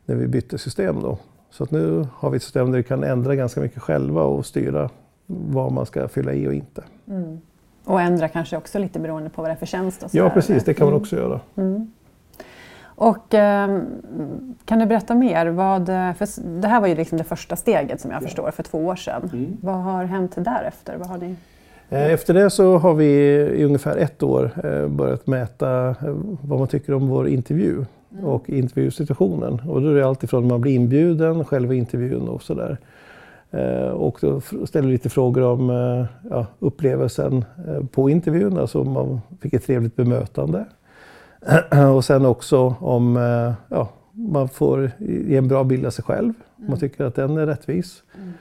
när 0.05 0.15
vi 0.15 0.27
bytte 0.27 0.57
system. 0.57 1.01
Då. 1.01 1.17
Så 1.49 1.63
att 1.63 1.71
nu 1.71 2.07
har 2.13 2.29
vi 2.29 2.35
ett 2.35 2.43
system 2.43 2.71
där 2.71 2.77
vi 2.77 2.83
kan 2.83 3.03
ändra 3.03 3.35
ganska 3.35 3.61
mycket 3.61 3.81
själva 3.81 4.23
och 4.23 4.45
styra 4.45 4.89
vad 5.25 5.71
man 5.71 5.85
ska 5.85 6.07
fylla 6.07 6.33
i 6.33 6.47
och 6.47 6.53
inte. 6.53 6.83
Mm. 7.07 7.41
Och 7.85 8.01
ändra 8.01 8.27
kanske 8.27 8.57
också 8.57 8.79
lite 8.79 8.99
beroende 8.99 9.29
på 9.29 9.41
vad 9.41 9.51
det 9.51 9.53
är 9.53 9.57
för 9.57 9.65
tjänst? 9.65 10.05
Ja, 10.11 10.29
precis. 10.29 10.63
Det 10.63 10.73
kan 10.73 10.85
man 10.85 10.93
mm. 10.93 11.01
också 11.01 11.15
göra. 11.15 11.39
Mm. 11.55 11.91
Och 12.99 13.33
eh, 13.33 13.81
kan 14.65 14.79
du 14.79 14.85
berätta 14.85 15.15
mer? 15.15 15.47
Vad, 15.47 15.85
för 15.85 16.59
det 16.61 16.67
här 16.67 16.81
var 16.81 16.87
ju 16.87 16.95
liksom 16.95 17.17
det 17.17 17.23
första 17.23 17.55
steget 17.55 18.01
som 18.01 18.11
jag 18.11 18.21
ja. 18.21 18.25
förstår 18.25 18.51
för 18.51 18.63
två 18.63 18.77
år 18.77 18.95
sedan. 18.95 19.29
Mm. 19.33 19.57
Vad 19.61 19.75
har 19.75 20.03
hänt 20.03 20.35
därefter? 20.35 20.97
Vad 20.97 21.07
har 21.07 21.17
ni... 21.17 21.35
Eh, 21.89 22.11
efter 22.11 22.33
det 22.33 22.49
så 22.49 22.77
har 22.77 22.93
vi 22.93 23.05
i 23.59 23.63
ungefär 23.63 23.97
ett 23.97 24.23
år 24.23 24.51
eh, 24.63 24.87
börjat 24.87 25.27
mäta 25.27 25.89
eh, 25.89 25.95
vad 26.41 26.59
man 26.59 26.67
tycker 26.67 26.93
om 26.93 27.07
vår 27.07 27.27
intervju 27.27 27.85
mm. 28.11 28.25
och 28.25 28.49
intervjusituationen. 28.49 29.61
Och 29.69 29.81
då 29.81 29.89
är 29.89 29.93
det 29.93 30.07
alltifrån 30.07 30.47
man 30.47 30.61
blir 30.61 30.75
inbjuden, 30.75 31.45
själva 31.45 31.73
intervjun 31.73 32.27
och 32.27 32.41
sådär. 32.41 32.77
Och 33.93 34.17
då 34.21 34.41
ställer 34.65 34.87
vi 34.87 34.91
lite 34.91 35.09
frågor 35.09 35.43
om 35.43 35.69
ja, 36.29 36.45
upplevelsen 36.59 37.45
på 37.91 38.09
intervjun, 38.09 38.57
alltså 38.57 38.81
om 38.81 38.91
man 38.91 39.21
fick 39.41 39.53
ett 39.53 39.65
trevligt 39.65 39.95
bemötande. 39.95 40.65
och 41.95 42.05
sen 42.05 42.25
också 42.25 42.75
om 42.79 43.17
eh, 43.17 43.53
ja, 43.69 43.89
man 44.11 44.49
får 44.49 44.91
ge 44.99 45.37
en 45.37 45.47
bra 45.47 45.63
bild 45.63 45.85
av 45.85 45.91
sig 45.91 46.03
själv. 46.03 46.33
Om 46.55 46.63
man 46.63 46.67
mm. 46.67 46.79
tycker 46.79 47.05
att 47.05 47.15
den 47.15 47.37
är 47.37 47.45
rättvis. 47.45 48.03
Mm. 48.15 48.33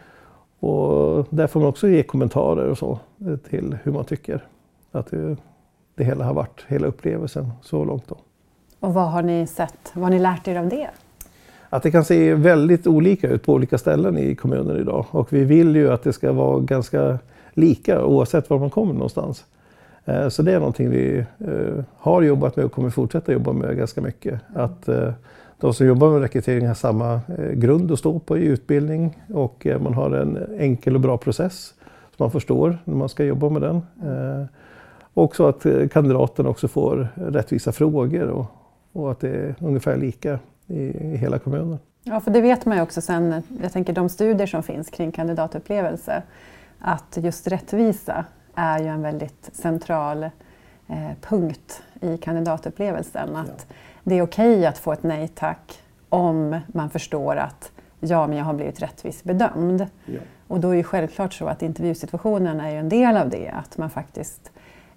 Och 0.60 1.26
där 1.30 1.46
får 1.46 1.60
man 1.60 1.68
också 1.68 1.88
ge 1.88 2.02
kommentarer 2.02 2.66
och 2.66 2.78
så 2.78 2.98
eh, 3.26 3.36
till 3.36 3.78
hur 3.82 3.92
man 3.92 4.04
tycker 4.04 4.44
att 4.92 5.10
det, 5.10 5.36
det 5.94 6.04
hela 6.04 6.24
har 6.24 6.34
varit, 6.34 6.64
hela 6.68 6.86
upplevelsen 6.86 7.50
så 7.62 7.84
långt. 7.84 8.08
Då. 8.08 8.16
Och 8.80 8.94
vad 8.94 9.10
har 9.10 9.22
ni 9.22 9.46
sett, 9.46 9.92
vad 9.94 10.04
har 10.04 10.10
ni 10.10 10.18
lärt 10.18 10.48
er 10.48 10.56
av 10.56 10.68
det? 10.68 10.90
Att 11.70 11.82
det 11.82 11.90
kan 11.90 12.04
se 12.04 12.34
väldigt 12.34 12.86
olika 12.86 13.28
ut 13.28 13.42
på 13.42 13.52
olika 13.52 13.78
ställen 13.78 14.18
i 14.18 14.34
kommunen 14.34 14.76
idag 14.76 15.06
och 15.10 15.32
vi 15.32 15.44
vill 15.44 15.76
ju 15.76 15.92
att 15.92 16.02
det 16.02 16.12
ska 16.12 16.32
vara 16.32 16.60
ganska 16.60 17.18
lika 17.50 18.04
oavsett 18.04 18.50
var 18.50 18.58
man 18.58 18.70
kommer 18.70 18.92
någonstans. 18.92 19.44
Eh, 20.08 20.28
så 20.28 20.42
det 20.42 20.52
är 20.52 20.58
någonting 20.58 20.90
vi 20.90 21.18
eh, 21.38 21.84
har 21.96 22.22
jobbat 22.22 22.56
med 22.56 22.64
och 22.64 22.72
kommer 22.72 22.90
fortsätta 22.90 23.32
jobba 23.32 23.52
med 23.52 23.76
ganska 23.76 24.00
mycket. 24.00 24.40
Att 24.54 24.88
eh, 24.88 25.12
de 25.58 25.74
som 25.74 25.86
jobbar 25.86 26.10
med 26.10 26.20
rekrytering 26.20 26.66
har 26.66 26.74
samma 26.74 27.20
grund 27.54 27.92
att 27.92 27.98
stå 27.98 28.18
på 28.18 28.38
i 28.38 28.44
utbildning 28.44 29.22
och 29.34 29.66
man 29.80 29.94
har 29.94 30.10
en 30.10 30.38
enkel 30.58 30.94
och 30.94 31.00
bra 31.00 31.18
process 31.18 31.74
som 32.16 32.24
man 32.24 32.30
förstår 32.30 32.78
när 32.84 32.94
man 32.94 33.08
ska 33.08 33.24
jobba 33.24 33.48
med 33.48 33.62
den. 33.62 33.82
Och 35.14 35.36
så 35.36 35.46
att 35.46 35.66
kandidaterna 35.92 36.48
också 36.48 36.68
får 36.68 37.08
rättvisa 37.14 37.72
frågor 37.72 38.46
och, 38.92 39.10
att 39.10 39.20
det 39.20 39.28
är 39.28 39.54
ungefär 39.60 39.96
lika 39.96 40.38
i, 40.66 40.82
i 40.82 41.16
hela 41.16 41.38
kommunen. 41.38 41.78
Ja, 42.02 42.20
för 42.20 42.30
det 42.30 42.40
vet 42.40 42.66
man 42.66 42.76
ju 42.76 42.82
också 42.82 43.00
sen, 43.00 43.42
jag 43.62 43.72
tänker 43.72 43.92
de 43.92 44.08
studier 44.08 44.46
som 44.46 44.62
finns 44.62 44.90
kring 44.90 45.12
kandidatupplevelse, 45.12 46.22
att 46.78 47.18
just 47.20 47.48
rättvisa 47.48 48.24
är 48.58 48.78
ju 48.78 48.86
en 48.86 49.02
väldigt 49.02 49.50
central 49.52 50.22
eh, 50.88 51.10
punkt 51.20 51.82
i 52.00 52.16
kandidatupplevelsen. 52.16 53.36
Att 53.36 53.66
ja. 53.68 53.74
Det 54.02 54.14
är 54.14 54.22
okej 54.22 54.52
okay 54.52 54.66
att 54.66 54.78
få 54.78 54.92
ett 54.92 55.02
nej 55.02 55.28
tack 55.28 55.82
om 56.08 56.60
man 56.66 56.90
förstår 56.90 57.36
att 57.36 57.72
ja, 58.00 58.26
men 58.26 58.36
jag 58.36 58.44
har 58.44 58.54
blivit 58.54 58.82
rättvist 58.82 59.24
bedömd. 59.24 59.86
Ja. 60.04 60.20
Och 60.48 60.60
då 60.60 60.70
är 60.70 60.74
ju 60.74 60.82
självklart 60.82 61.32
så 61.32 61.46
att 61.46 61.62
intervjusituationen 61.62 62.60
är 62.60 62.76
en 62.76 62.88
del 62.88 63.16
av 63.16 63.28
det, 63.28 63.48
att 63.48 63.78
man 63.78 63.90
faktiskt 63.90 64.50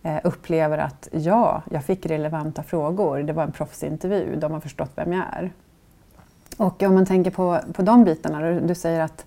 eh, 0.03 0.17
upplever 0.23 0.77
att 0.77 1.07
ja, 1.11 1.61
jag 1.71 1.83
fick 1.85 2.05
relevanta 2.05 2.63
frågor, 2.63 3.23
det 3.23 3.33
var 3.33 3.43
en 3.43 3.51
proffsintervju, 3.51 4.35
de 4.35 4.51
har 4.51 4.59
förstått 4.59 4.91
vem 4.95 5.13
jag 5.13 5.25
är. 5.31 5.51
Och 6.57 6.83
om 6.83 6.95
man 6.95 7.05
tänker 7.05 7.31
på, 7.31 7.59
på 7.73 7.81
de 7.81 8.03
bitarna, 8.03 8.51
du 8.51 8.75
säger 8.75 9.01
att 9.01 9.25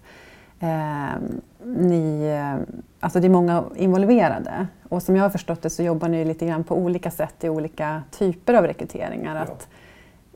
eh, 0.60 1.20
ni, 1.64 2.30
alltså 3.00 3.20
det 3.20 3.26
är 3.26 3.30
många 3.30 3.64
involverade. 3.76 4.66
Och 4.88 5.02
som 5.02 5.16
jag 5.16 5.22
har 5.22 5.30
förstått 5.30 5.62
det 5.62 5.70
så 5.70 5.82
jobbar 5.82 6.08
ni 6.08 6.24
lite 6.24 6.46
grann 6.46 6.64
på 6.64 6.76
olika 6.76 7.10
sätt 7.10 7.44
i 7.44 7.48
olika 7.48 8.02
typer 8.10 8.54
av 8.54 8.64
rekryteringar. 8.64 9.36
Ja. 9.36 9.42
Att 9.42 9.68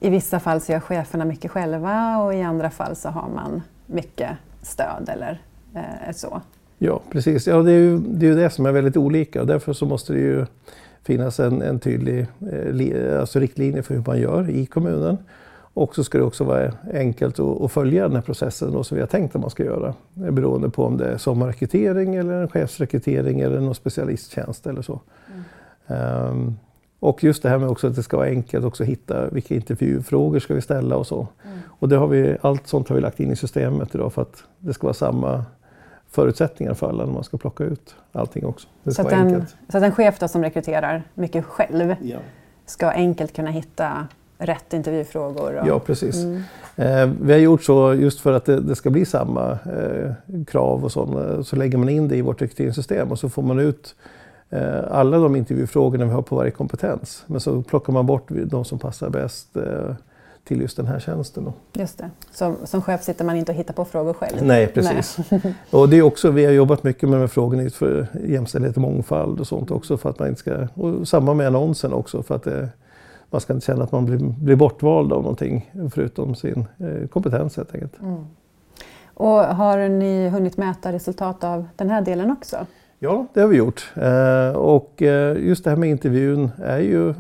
I 0.01 0.11
vissa 0.11 0.41
fall 0.41 0.61
så 0.61 0.73
gör 0.73 0.81
cheferna 0.81 1.25
mycket 1.25 1.51
själva 1.51 2.19
och 2.19 2.35
i 2.35 2.43
andra 2.43 2.71
fall 2.71 2.97
så 2.97 3.09
har 3.09 3.29
man 3.29 3.63
mycket 3.87 4.31
stöd 4.63 5.09
eller 5.13 5.41
eh, 5.75 6.13
så. 6.15 6.41
Ja, 6.79 7.01
precis. 7.11 7.47
Ja, 7.47 7.63
det 7.63 7.73
är 7.73 7.79
ju 7.79 7.99
det, 7.99 8.29
är 8.29 8.37
det 8.37 8.51
som 8.51 8.67
är 8.67 8.73
väldigt 8.73 8.97
olika 8.97 9.41
och 9.41 9.47
därför 9.47 9.73
så 9.73 9.87
måste 9.87 10.13
det 10.13 10.19
ju 10.19 10.47
finnas 11.03 11.41
en, 11.41 11.63
en 11.63 11.81
tydlig 11.81 12.27
eh, 12.53 13.21
alltså 13.21 13.39
riktlinje 13.39 13.83
för 13.83 13.95
hur 13.95 14.05
man 14.07 14.21
gör 14.21 14.51
i 14.51 14.67
kommunen. 14.67 15.19
Och 15.75 15.95
så 15.95 16.05
ska 16.05 16.19
det 16.19 16.25
också 16.25 16.45
vara 16.45 16.73
enkelt 16.93 17.39
att, 17.39 17.73
följa 17.73 18.03
den 18.03 18.15
här 18.15 18.23
processen 18.23 18.73
då, 18.73 18.85
som 18.85 18.95
vi 18.95 19.01
har 19.01 19.09
tänkt 19.09 19.35
att 19.35 19.41
man 19.41 19.51
ska 19.51 19.65
göra. 19.65 19.95
Beroende 20.15 20.71
på 20.71 20.85
om 20.85 20.97
det 20.97 21.13
är 21.13 21.19
sommarrekrytering 21.19 22.15
eller 22.15 22.43
en 22.43 22.49
chefsrekrytering 22.49 23.41
eller 23.41 23.61
någon 23.61 23.75
specialisttjänst 23.75 24.67
eller 24.67 24.83
så. 24.83 25.01
Mm. 25.87 26.31
Um, 26.31 26.57
Och 27.01 27.25
just 27.25 27.43
det 27.43 27.49
här 27.49 27.59
med 27.59 27.69
också 27.69 27.87
att 27.87 27.97
det 27.97 28.03
ska 28.03 28.17
vara 28.17 28.29
enkelt 28.29 28.65
också 28.65 28.83
att 28.83 28.89
hitta 28.89 29.31
vilka 29.31 29.55
intervjufrågor 29.55 30.39
ska 30.39 30.55
vi 30.55 30.61
ställa 30.61 30.97
och 30.97 31.07
så. 31.07 31.29
Mm. 31.45 31.59
Och 31.69 31.89
det 31.89 31.97
har 31.97 32.07
vi, 32.07 32.37
allt 32.41 32.67
sånt 32.67 32.89
har 32.89 32.97
vi 32.97 33.03
lagt 33.03 33.21
in 33.21 33.33
i 33.33 33.37
systemet 33.37 33.95
idag 33.95 34.13
för 34.13 34.23
att 34.23 34.45
det 34.59 34.75
ska 34.75 34.87
vara 34.87 34.95
samma 34.95 35.45
förutsättningar 36.11 36.75
för 36.75 36.89
alla 36.89 37.07
när 37.07 37.13
man 37.13 37.25
ska 37.25 37.37
plocka 37.37 37.65
ut 37.65 37.95
allting 38.13 38.47
också. 38.47 38.69
Det 38.83 38.95
så, 38.95 39.03
att 39.03 39.13
en, 39.13 39.47
så 39.69 39.79
att 39.79 39.85
en 39.85 39.93
chef 39.93 40.31
som 40.31 40.43
rekryterar 40.43 41.03
mycket 41.15 41.45
själv 41.45 41.95
ja. 42.03 42.19
ska 42.67 42.91
enkelt 42.91 43.33
kunna 43.37 43.51
hitta 43.51 44.09
rätt 44.39 44.73
intervjufrågor? 44.73 45.61
Och, 45.61 45.67
ja, 45.67 45.79
precis. 45.79 46.25
Mm. 46.25 46.43
Eh, 46.77 47.11
vi 47.21 47.33
har 47.33 47.41
gjort 47.41 47.63
så 47.63 47.95
just 47.95 48.21
för 48.21 48.33
att 48.33 48.45
det, 48.45 48.61
det 48.61 48.77
ska 48.77 48.91
bli 48.91 49.05
samma 49.05 49.51
eh, 49.51 50.13
krav 50.45 50.85
och 50.85 50.93
så, 50.93 51.43
så 51.45 51.57
lägger 51.57 51.79
man 51.79 51.89
in 51.89 52.09
det 52.09 52.17
i 52.17 52.23
vårt 52.23 52.43
rekryteringssystem 52.43 53.11
och 53.11 53.19
så 53.19 53.29
får 53.29 53.43
man 53.43 53.59
ut 53.59 53.95
eh, 54.51 54.85
alla 54.91 55.19
de 55.19 55.37
intervjufrågorna 55.37 56.05
vi 56.05 56.11
har 56.11 56.23
på 56.23 56.37
varje 56.37 56.51
kompetens. 56.51 57.25
Men 57.27 57.41
så 57.41 57.63
plockar 57.63 57.93
man 57.93 58.07
bort 58.07 58.29
de 58.29 58.65
som 58.65 58.79
passar 58.79 59.11
bäst 59.11 59.57
eh, 59.57 59.95
till 60.45 60.61
just 60.61 60.77
den 60.77 60.87
här 60.87 61.01
tjänsten. 61.01 61.45
Då. 61.45 61.81
Just 61.81 61.99
det. 61.99 62.11
Som, 62.33 62.57
som 62.65 62.83
chef 62.83 63.03
sitter 63.03 63.25
man 63.25 63.37
inte 63.37 63.53
och 63.53 63.59
hittar 63.59 63.75
på 63.75 63.85
frågor 63.85 64.13
själv? 64.13 64.37
Nej, 64.43 64.67
precis. 64.67 65.19
Nej. 65.31 65.55
och 65.71 65.89
det 65.89 65.97
är 65.97 66.03
också, 66.03 66.31
vi 66.31 66.45
har 66.45 66.53
jobbat 66.53 66.85
mycket 66.85 67.09
med 67.09 67.19
de 67.19 67.21
här 67.21 67.29
frågorna 67.29 67.71
för 67.71 68.07
jämställdhet 68.25 68.77
och 68.77 68.83
mångfald 68.83 69.41
och 69.41 69.47
sånt 69.47 69.71
också 69.71 69.97
för 69.97 70.11
att 70.11 70.19
man 70.19 70.29
inte 70.29 70.41
ska, 70.41 70.69
och 70.75 71.09
samma 71.09 71.35
med 71.35 71.47
annonsen 71.47 71.93
också 71.93 72.23
för 72.23 72.35
att 72.35 72.43
det, 72.43 72.69
man 73.31 73.41
ska 73.41 73.53
inte 73.53 73.67
känna 73.67 73.85
att 73.85 73.93
man 73.93 74.07
blir, 74.07 74.19
blir 74.19 74.57
bortvald 74.57 75.13
av 75.13 75.23
någonting 75.23 75.73
förutom 75.95 76.35
sin 76.35 76.67
eh, 76.79 77.09
kompetens 77.09 77.57
helt 77.57 77.75
enkelt. 77.75 78.01
Mm. 78.01 78.27
Och 79.15 79.29
har 79.29 79.89
ni 79.89 80.29
hunnit 80.29 80.57
mäta 80.57 80.93
resultat 80.93 81.45
av 81.45 81.69
den 81.77 81.91
här 81.91 82.03
delen 82.03 82.31
också? 82.31 82.57
Ja, 82.99 83.27
det 83.35 83.41
har 83.41 83.49
vi 83.49 83.57
gjort. 83.57 83.93
Eh, 83.95 84.57
och 84.57 85.03
eh, 85.03 85.37
just 85.47 85.65
det 85.65 85.71
här 85.71 85.77
med 85.77 85.91
intervjun 85.91 86.51
är 86.65 86.79
ju 86.79 87.15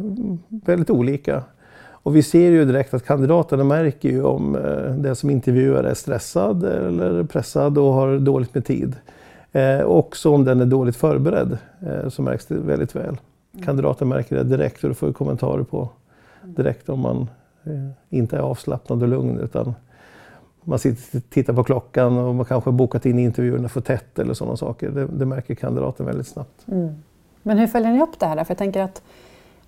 väldigt 0.48 0.90
olika. 0.90 1.42
Och 1.90 2.16
vi 2.16 2.22
ser 2.22 2.50
ju 2.50 2.64
direkt 2.64 2.94
att 2.94 3.06
kandidaterna 3.06 3.64
märker 3.64 4.08
ju 4.08 4.22
om 4.22 4.52
den 4.98 5.16
som 5.16 5.30
intervjuar 5.30 5.84
är 5.84 5.94
stressad 5.94 6.64
eller 6.64 7.24
pressad 7.24 7.78
och 7.78 7.92
har 7.92 8.18
dåligt 8.18 8.54
med 8.54 8.64
tid. 8.64 8.96
Också 9.84 10.34
om 10.34 10.44
den 10.44 10.60
är 10.60 10.66
dåligt 10.66 10.96
förberedd 10.96 11.58
så 12.08 12.22
märks 12.22 12.46
det 12.46 12.54
väldigt 12.54 12.96
väl. 12.96 13.16
Mm. 13.52 13.66
Kandidaten 13.66 14.08
märker 14.08 14.36
det 14.36 14.44
direkt 14.44 14.84
och 14.84 14.88
du 14.88 14.94
får 14.94 15.12
kommentarer 15.12 15.62
på 15.62 15.88
direkt 16.42 16.88
om 16.88 17.00
man 17.00 17.30
eh, 17.64 17.90
inte 18.08 18.36
är 18.36 18.40
avslappnad 18.40 19.02
och 19.02 19.08
lugn 19.08 19.38
utan 19.40 19.74
man 20.64 20.78
sitter 20.78 21.18
och 21.18 21.30
tittar 21.30 21.52
på 21.52 21.64
klockan 21.64 22.18
och 22.18 22.34
man 22.34 22.44
kanske 22.44 22.70
har 22.70 22.76
bokat 22.76 23.06
in 23.06 23.18
intervjuerna 23.18 23.68
för 23.68 23.80
tätt 23.80 24.18
eller 24.18 24.34
sådana 24.34 24.56
saker. 24.56 24.90
Det, 24.90 25.06
det 25.06 25.26
märker 25.26 25.54
kandidaten 25.54 26.06
väldigt 26.06 26.28
snabbt. 26.28 26.68
Mm. 26.68 27.02
Men 27.42 27.58
hur 27.58 27.66
följer 27.66 27.92
ni 27.92 28.02
upp 28.02 28.18
det 28.18 28.26
här? 28.26 28.44
För 28.44 28.50
jag 28.50 28.58
tänker 28.58 28.82
att 28.82 29.02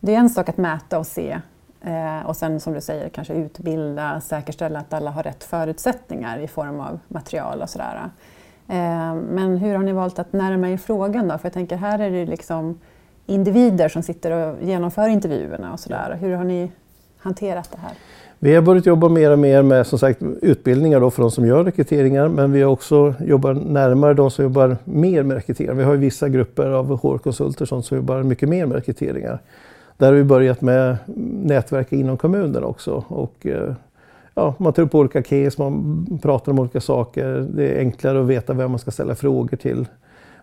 det 0.01 0.15
är 0.15 0.19
en 0.19 0.31
sak 0.31 0.49
att 0.49 0.57
mäta 0.57 0.99
och 0.99 1.07
se 1.07 1.41
Eh, 1.81 2.27
och 2.27 2.37
sen 2.37 2.61
som 2.61 2.73
du 2.73 2.81
säger 2.81 3.09
kanske 3.09 3.35
utbilda, 3.35 4.21
säkerställa 4.21 4.79
att 4.79 4.93
alla 4.93 5.11
har 5.11 5.23
rätt 5.23 5.45
förutsättningar 5.45 6.39
i 6.39 6.49
form 6.49 6.81
av 6.81 6.99
material 7.09 7.63
och 7.63 7.71
sådär. 7.71 8.11
Eh, 8.69 9.15
men 9.15 9.57
hur 9.57 9.75
har 9.75 9.83
ni 9.83 9.93
valt 9.93 10.19
att 10.19 10.33
närma 10.33 10.71
er 10.71 10.77
frågan 10.77 11.29
då? 11.29 11.39
För 11.39 11.47
jag 11.47 11.53
tänker 11.53 11.77
här 11.77 11.99
är 11.99 12.11
det 12.11 12.27
liksom 12.27 12.81
individer 13.27 13.89
som 13.89 14.03
sitter 14.03 14.31
och 14.31 14.63
genomför 14.63 15.09
intervjuerna 15.09 15.73
och 15.73 15.81
sådär. 15.81 16.19
Hur 16.21 16.35
har 16.35 16.45
ni 16.45 16.71
hanterat 17.19 17.71
det 17.73 17.79
här? 17.79 17.93
Vi 18.43 18.55
har 18.55 18.63
börjat 18.63 18.87
jobba 18.87 19.09
mer 19.09 19.31
och 19.31 19.39
mer 19.39 19.63
med 19.63 19.87
som 19.87 19.99
sagt, 19.99 20.23
utbildningar 20.43 21.01
då 21.01 21.11
för 21.11 21.23
de 21.23 21.31
som 21.31 21.47
gör 21.47 21.65
rekryteringar 21.65 22.29
men 22.29 22.53
vi 22.53 22.63
har 22.63 22.71
också 22.71 23.15
jobbat 23.21 23.67
närmare 23.67 24.15
de 24.15 24.31
som 24.31 24.43
jobbar 24.43 24.77
mer 24.85 25.23
med 25.23 25.35
rekryteringar. 25.35 25.75
Vi 25.75 25.85
har 25.85 25.97
vissa 25.97 26.29
grupper 26.29 26.67
av 26.67 26.99
HR-konsulter 26.99 27.65
som 27.65 27.97
jobbar 27.97 28.23
mycket 28.23 28.49
mer 28.49 28.67
med 28.67 28.77
rekryteringar. 28.77 29.41
Där 29.97 30.07
har 30.07 30.15
vi 30.15 30.25
börjat 30.25 30.61
med 30.61 30.97
nätverk 31.45 31.93
inom 31.93 32.17
kommunen 32.17 32.65
också. 32.65 33.05
Och, 33.09 33.47
eh, 33.47 33.75
ja, 34.35 34.55
man 34.59 34.73
tar 34.73 34.83
upp 34.83 34.95
olika 34.95 35.23
case, 35.23 35.63
man 35.63 36.21
pratar 36.23 36.53
om 36.53 36.59
olika 36.59 36.81
saker. 36.81 37.47
Det 37.55 37.69
är 37.69 37.79
enklare 37.79 38.21
att 38.21 38.27
veta 38.27 38.53
vem 38.53 38.71
man 38.71 38.79
ska 38.79 38.91
ställa 38.91 39.15
frågor 39.15 39.57
till 39.57 39.87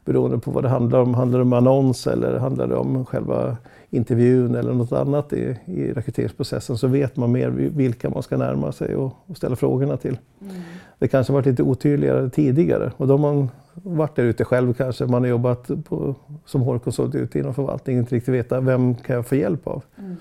beroende 0.07 0.37
på 0.37 0.51
vad 0.51 0.63
det 0.63 0.69
handlar 0.69 0.99
om. 0.99 1.13
Handlar 1.13 1.39
det 1.39 1.43
om 1.43 1.53
annons 1.53 2.07
eller 2.07 2.39
handlar 2.39 2.67
det 2.67 2.75
om 2.75 3.05
själva 3.05 3.57
intervjun 3.89 4.55
eller 4.55 4.73
något 4.73 4.91
annat 4.91 5.33
i, 5.33 5.59
i 5.65 5.91
rekryteringsprocessen 5.93 6.77
så 6.77 6.87
vet 6.87 7.17
man 7.17 7.31
mer 7.31 7.49
vilka 7.49 8.09
man 8.09 8.23
ska 8.23 8.37
närma 8.37 8.71
sig 8.71 8.95
och, 8.95 9.13
och 9.25 9.37
ställa 9.37 9.55
frågorna 9.55 9.97
till. 9.97 10.17
Mm. 10.41 10.55
Det 10.99 11.07
kanske 11.07 11.33
varit 11.33 11.45
lite 11.45 11.63
otydligare 11.63 12.29
tidigare 12.29 12.91
och 12.97 13.07
då 13.07 13.13
har 13.13 13.17
man 13.17 13.49
varit 13.73 14.15
där 14.15 14.23
ute 14.23 14.45
själv 14.45 14.73
kanske. 14.73 15.05
Man 15.05 15.21
har 15.21 15.29
jobbat 15.29 15.69
på, 15.85 16.15
som 16.45 16.61
HR-konsult 16.61 17.15
ute 17.15 17.39
inom 17.39 17.53
förvaltningen, 17.53 17.99
inte 17.99 18.15
riktigt 18.15 18.33
veta 18.33 18.59
vem 18.59 18.95
kan 18.95 19.15
jag 19.15 19.25
få 19.25 19.35
hjälp 19.35 19.67
av. 19.67 19.83
Mm. 19.97 20.15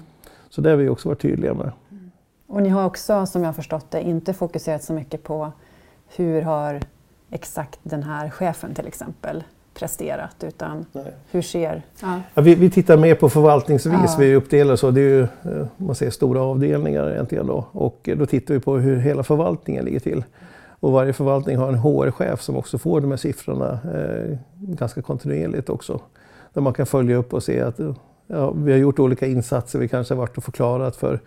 Så 0.49 0.61
det 0.61 0.71
har 0.71 0.77
vi 0.77 0.89
också 0.89 1.09
varit 1.09 1.23
tydliga 1.23 1.55
med. 1.55 1.73
Mm. 1.91 2.11
Och 2.47 2.63
ni 2.63 2.69
har 2.69 2.85
också, 2.85 3.27
som 3.27 3.43
jag 3.43 3.49
har 3.49 3.55
förstått 3.55 3.91
det, 3.91 4.03
inte 4.03 4.35
fokuserat 4.35 4.83
så 4.83 4.93
mycket 4.93 5.23
på 5.23 5.53
hur 6.17 6.43
har 6.43 6.81
exakt 7.31 7.81
den 7.83 8.03
här 8.03 8.31
chefen 8.31 8.75
till 8.75 8.87
exempel 8.87 9.45
presterat 9.79 10.45
utan 10.45 10.87
Nej. 10.93 11.05
hur 11.31 11.43
ser... 11.43 11.83
Ja. 12.03 12.21
ja 12.35 12.43
vi, 12.43 12.55
vi, 12.55 12.71
tittar 12.71 12.97
mer 12.97 13.15
på 13.15 13.29
förvaltningsvis, 13.29 13.95
ja. 13.95 14.17
vi 14.19 14.35
uppdelar 14.35 14.77
så. 14.77 14.91
Det 14.91 15.01
är 15.01 15.03
ju, 15.03 15.23
eh, 15.23 15.67
man 15.77 15.95
ser 15.95 16.11
stora 16.11 16.41
avdelningar 16.41 17.11
egentligen 17.11 17.47
då 17.47 17.65
och 17.73 18.09
då 18.17 18.27
tittar 18.27 18.55
vi 18.55 18.61
på 18.61 18.77
hur 18.77 18.97
hela 18.97 19.23
förvaltningen 19.23 19.85
ligger 19.85 20.01
till. 20.01 20.25
Och 20.81 20.93
varje 20.93 21.13
förvaltning 21.13 21.57
har 21.57 21.69
en 21.69 21.79
HR-chef 21.79 22.43
som 22.43 22.57
också 22.57 22.79
får 22.79 23.01
de 23.01 23.11
här 23.11 23.19
siffrorna 23.19 23.79
eh, 23.95 24.39
ganska 24.59 25.03
kontinuerligt 25.03 25.69
också. 25.69 26.01
Där 26.53 26.61
man 26.61 26.73
kan 26.73 26.87
följa 26.87 27.17
upp 27.17 27.35
och 27.35 27.43
se 27.43 27.61
att 27.61 27.81
ja, 28.27 28.51
vi 28.51 28.73
har 28.73 28.79
gjort 28.79 28.99
olika 28.99 29.27
insatser. 29.27 29.79
Vi 29.79 29.89
kanske 29.89 30.15
har 30.15 30.19
varit 30.19 30.37
och 30.37 30.45
förklarat 30.45 30.97
för 30.97 31.21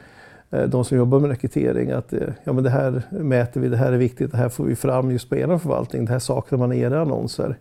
eh, 0.51 0.63
de 0.63 0.85
som 0.85 0.97
jobbar 0.97 1.19
med 1.19 1.29
rekrytering 1.29 1.91
att 1.91 2.13
eh, 2.13 2.19
ja, 2.43 2.53
men 2.53 2.63
det 2.63 2.69
här 2.69 3.01
mäter 3.09 3.61
vi, 3.61 3.69
det 3.69 3.77
här 3.77 3.91
är 3.91 3.97
viktigt, 3.97 4.31
det 4.31 4.37
här 4.37 4.49
får 4.49 4.63
vi 4.63 4.75
fram 4.75 5.11
just 5.11 5.29
på 5.29 5.35
er 5.35 5.57
förvaltning. 5.57 6.05
Det 6.05 6.11
här 6.11 6.19
saknar 6.19 6.57
man 6.57 6.73
i 6.73 6.79
era 6.79 7.01
annonser. 7.01 7.57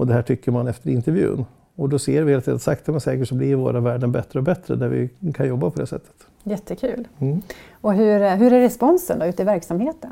Och 0.00 0.06
det 0.06 0.12
här 0.12 0.22
tycker 0.22 0.52
man 0.52 0.68
efter 0.68 0.90
intervjun. 0.90 1.44
Och 1.76 1.88
då 1.88 1.98
ser 1.98 2.22
vi 2.22 2.34
att 2.34 2.62
sakta 2.62 2.92
men 2.92 3.00
säkert 3.00 3.28
så 3.28 3.34
blir 3.34 3.56
våra 3.56 3.80
värden 3.80 4.12
bättre 4.12 4.38
och 4.38 4.44
bättre 4.44 4.76
där 4.76 4.88
vi 4.88 5.08
kan 5.32 5.48
jobba 5.48 5.70
på 5.70 5.80
det 5.80 5.86
sättet. 5.86 6.14
Jättekul. 6.42 7.08
Mm. 7.18 7.42
Och 7.80 7.94
hur, 7.94 8.36
hur 8.36 8.52
är 8.52 8.60
responsen 8.60 9.18
då 9.18 9.26
ute 9.26 9.42
i 9.42 9.44
verksamheten? 9.44 10.10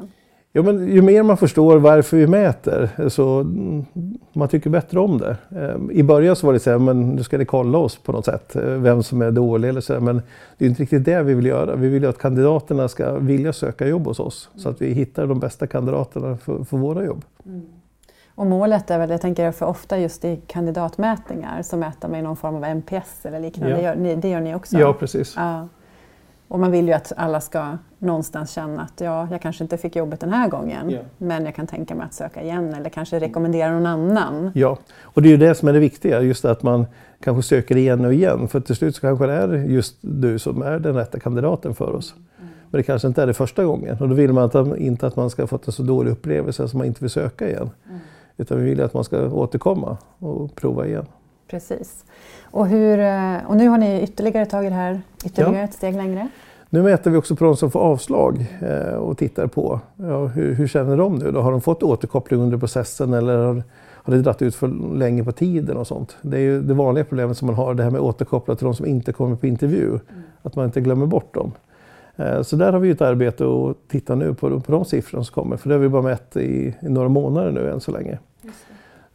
Ja, 0.53 0.63
men 0.63 0.89
ju 0.89 1.03
mer 1.03 1.23
man 1.23 1.37
förstår 1.37 1.77
varför 1.79 2.17
vi 2.17 2.27
mäter 2.27 3.09
så 3.09 3.47
man 4.33 4.49
tycker 4.49 4.71
bättre 4.71 5.01
om 5.01 5.19
det. 5.19 5.37
Ehm, 5.51 5.91
I 5.91 6.03
början 6.03 6.37
så 6.37 6.47
var 6.47 6.53
det 6.53 6.61
så 6.61 6.71
här, 6.71 6.79
men 6.79 7.11
nu 7.11 7.23
ska 7.23 7.39
ni 7.39 7.45
kolla 7.45 7.79
oss 7.79 7.99
på 7.99 8.13
något 8.13 8.25
sätt, 8.25 8.57
eh, 8.57 8.63
vem 8.63 9.03
som 9.03 9.23
är 9.23 9.31
dålig 9.31 9.69
eller 9.69 9.81
så 9.81 9.93
här, 9.93 10.01
men 10.01 10.23
det 10.59 10.65
är 10.65 10.69
inte 10.69 10.83
riktigt 10.83 11.05
det 11.05 11.23
vi 11.23 11.35
vill 11.35 11.47
göra. 11.47 11.77
Vi 11.77 11.89
vill 11.89 12.03
ju 12.03 12.09
att 12.09 12.19
kandidaterna 12.19 12.89
ska 12.89 13.15
vilja 13.15 13.53
söka 13.53 13.87
jobb 13.87 14.07
hos 14.07 14.21
oss 14.21 14.51
så 14.57 14.69
att 14.69 14.83
vi 14.83 14.93
hittar 14.93 15.27
de 15.27 15.41
bästa 15.41 15.67
kandidaterna 15.67 16.37
för, 16.37 16.65
för 16.65 16.77
våra 16.77 17.05
jobb. 17.05 17.25
Mm. 17.47 17.63
Och 18.39 18.47
målet 18.47 18.91
är 18.91 18.99
väl, 18.99 19.11
jag 19.11 19.21
tänker 19.21 19.53
för 19.53 19.67
ofta 19.67 19.99
just 19.99 20.25
i 20.25 20.41
kandidatmätningar 20.47 21.63
så 21.63 21.77
mäter 21.77 22.09
man 22.09 22.25
någon 22.25 22.37
form 22.37 22.55
av 22.55 22.65
NPS 22.65 23.27
eller 23.27 23.41
liknande. 23.41 23.71
Ja. 23.71 23.77
Det, 23.77 23.83
gör 23.83 23.97
ni, 23.97 24.17
det 24.17 24.29
gör 24.29 24.41
ni 24.41 24.55
också? 24.55 24.79
Ja, 24.79 24.93
precis. 24.93 25.35
Ja. 25.37 25.69
Och 26.49 26.61
man 26.61 26.71
vill 26.71 26.89
ju 26.89 26.93
att 26.93 27.13
alla 27.17 27.41
ska 27.41 27.79
någonstans 27.99 28.51
känna 28.51 28.83
att 28.83 29.01
ja, 29.01 29.29
jag 29.31 29.43
kanske 29.43 29.65
inte 29.65 29.79
fick 29.79 29.97
jobbet 29.97 30.21
den 30.21 30.33
här 30.33 30.49
gången, 30.49 30.91
ja. 30.91 31.01
men 31.19 31.45
jag 31.45 31.55
kan 31.55 31.67
tänka 31.67 31.95
mig 31.95 32.07
att 32.07 32.15
söka 32.15 32.43
igen 32.43 32.75
eller 32.75 32.91
kanske 32.91 33.19
rekommendera 33.19 33.71
någon 33.71 33.87
annan. 33.87 34.51
Ja, 34.55 34.79
och 35.03 35.23
det 35.23 35.29
är 35.29 35.31
ju 35.31 35.37
det 35.37 35.55
som 35.55 35.69
är 35.69 35.73
det 35.73 35.79
viktiga, 35.79 36.21
just 36.21 36.45
att 36.45 36.63
man 36.63 36.87
kanske 37.21 37.43
söker 37.43 37.77
igen 37.77 38.05
och 38.05 38.15
igen. 38.15 38.49
För 38.49 38.61
till 38.61 38.77
slut 38.77 38.95
så 38.95 39.01
kanske 39.01 39.27
det 39.27 39.33
är 39.33 39.55
just 39.55 39.97
du 40.01 40.39
som 40.39 40.63
är 40.63 40.79
den 40.79 40.95
rätta 40.95 41.21
kandidaten 41.21 41.75
för 41.75 41.95
oss. 41.95 42.15
Mm. 42.15 42.51
Men 42.71 42.79
det 42.79 42.83
kanske 42.83 43.09
inte 43.09 43.23
är 43.23 43.27
det 43.27 43.35
första 43.35 43.65
gången 43.65 43.97
och 44.01 44.09
då 44.09 44.15
vill 44.15 44.33
man 44.33 44.45
att, 44.45 44.79
inte 44.79 45.07
att 45.07 45.17
man 45.17 45.31
ska 45.31 45.43
ha 45.43 45.47
fått 45.47 45.67
en 45.67 45.73
så 45.73 45.83
dålig 45.83 46.11
upplevelse 46.11 46.69
som 46.69 46.79
man 46.79 46.87
inte 46.87 47.01
vill 47.01 47.11
söka 47.11 47.49
igen. 47.49 47.71
Mm. 47.89 48.01
Utan 48.39 48.59
vi 48.59 48.65
vill 48.65 48.83
att 48.83 48.95
man 48.95 49.05
ska 49.05 49.29
återkomma 49.29 49.97
och 50.19 50.55
prova 50.55 50.87
igen. 50.87 51.07
Precis. 51.51 52.05
Och, 52.43 52.67
hur, 52.67 52.99
eh, 52.99 53.37
och 53.47 53.57
nu 53.57 53.69
har 53.69 53.79
ni 53.79 54.03
ytterligare 54.03 54.47
tagit 54.47 54.71
det 54.71 54.77
här 54.77 55.01
ytterligare 55.25 55.57
ja. 55.57 55.65
ett 55.65 55.75
steg 55.75 55.95
längre? 55.95 56.29
Nu 56.71 56.83
mäter 56.83 57.11
vi 57.11 57.17
också 57.17 57.37
på 57.37 57.45
de 57.45 57.57
som 57.57 57.71
får 57.71 57.81
avslag 57.81 58.47
eh, 58.61 58.95
och 58.95 59.19
tittar 59.19 59.47
på 59.47 59.81
ja, 59.97 60.27
hur, 60.27 60.55
hur, 60.55 60.67
känner 60.67 60.97
de 60.97 61.15
nu? 61.15 61.33
Då? 61.33 61.41
Har 61.41 61.51
de 61.51 61.61
fått 61.61 61.83
återkoppling 61.83 62.41
under 62.41 62.59
processen 62.59 63.13
eller 63.13 63.37
har, 63.37 63.63
har 63.93 64.15
det 64.15 64.23
dragit 64.23 64.43
ut 64.43 64.55
för 64.55 64.95
länge 64.97 65.25
på 65.25 65.33
tiden 65.33 65.77
och 65.77 65.87
sånt? 65.87 66.17
Det 66.23 66.37
är 66.37 66.41
ju 66.41 66.63
det 66.63 66.75
vanliga 66.75 67.05
problemet 67.05 67.37
som 67.39 67.47
man 67.47 67.55
har, 67.55 67.75
det 67.75 67.83
här 67.83 67.91
med 67.91 68.01
återkoppla 68.01 68.55
till 68.55 68.65
de 68.65 68.75
som 68.75 68.87
inte 68.87 69.13
kommer 69.13 69.37
på 69.37 69.47
intervju. 69.47 69.89
Mm. 69.89 70.01
Att 70.43 70.57
man 70.57 70.65
inte 70.65 70.81
glömmer 70.81 71.07
bort 71.07 71.35
dem. 71.35 71.53
Eh, 72.17 72.43
så 72.43 72.57
där 72.57 72.73
har 72.73 72.81
vi 72.81 72.91
ett 72.91 73.03
arbete 73.03 73.45
att 73.45 73.89
titta 73.89 74.15
nu 74.15 74.35
på, 74.35 74.61
på 74.61 74.73
de 74.73 74.85
siffrorna 74.85 75.25
som 75.25 75.35
kommer, 75.35 75.57
för 75.57 75.69
det 75.69 75.75
har 75.75 75.81
vi 75.81 75.89
bara 75.89 76.03
mätt 76.03 76.37
i, 76.37 76.75
i 76.81 76.89
några 76.89 77.09
månader 77.09 77.53
nu 77.53 77.71
än 77.71 77.81
så 77.81 77.91
länge. 77.91 78.19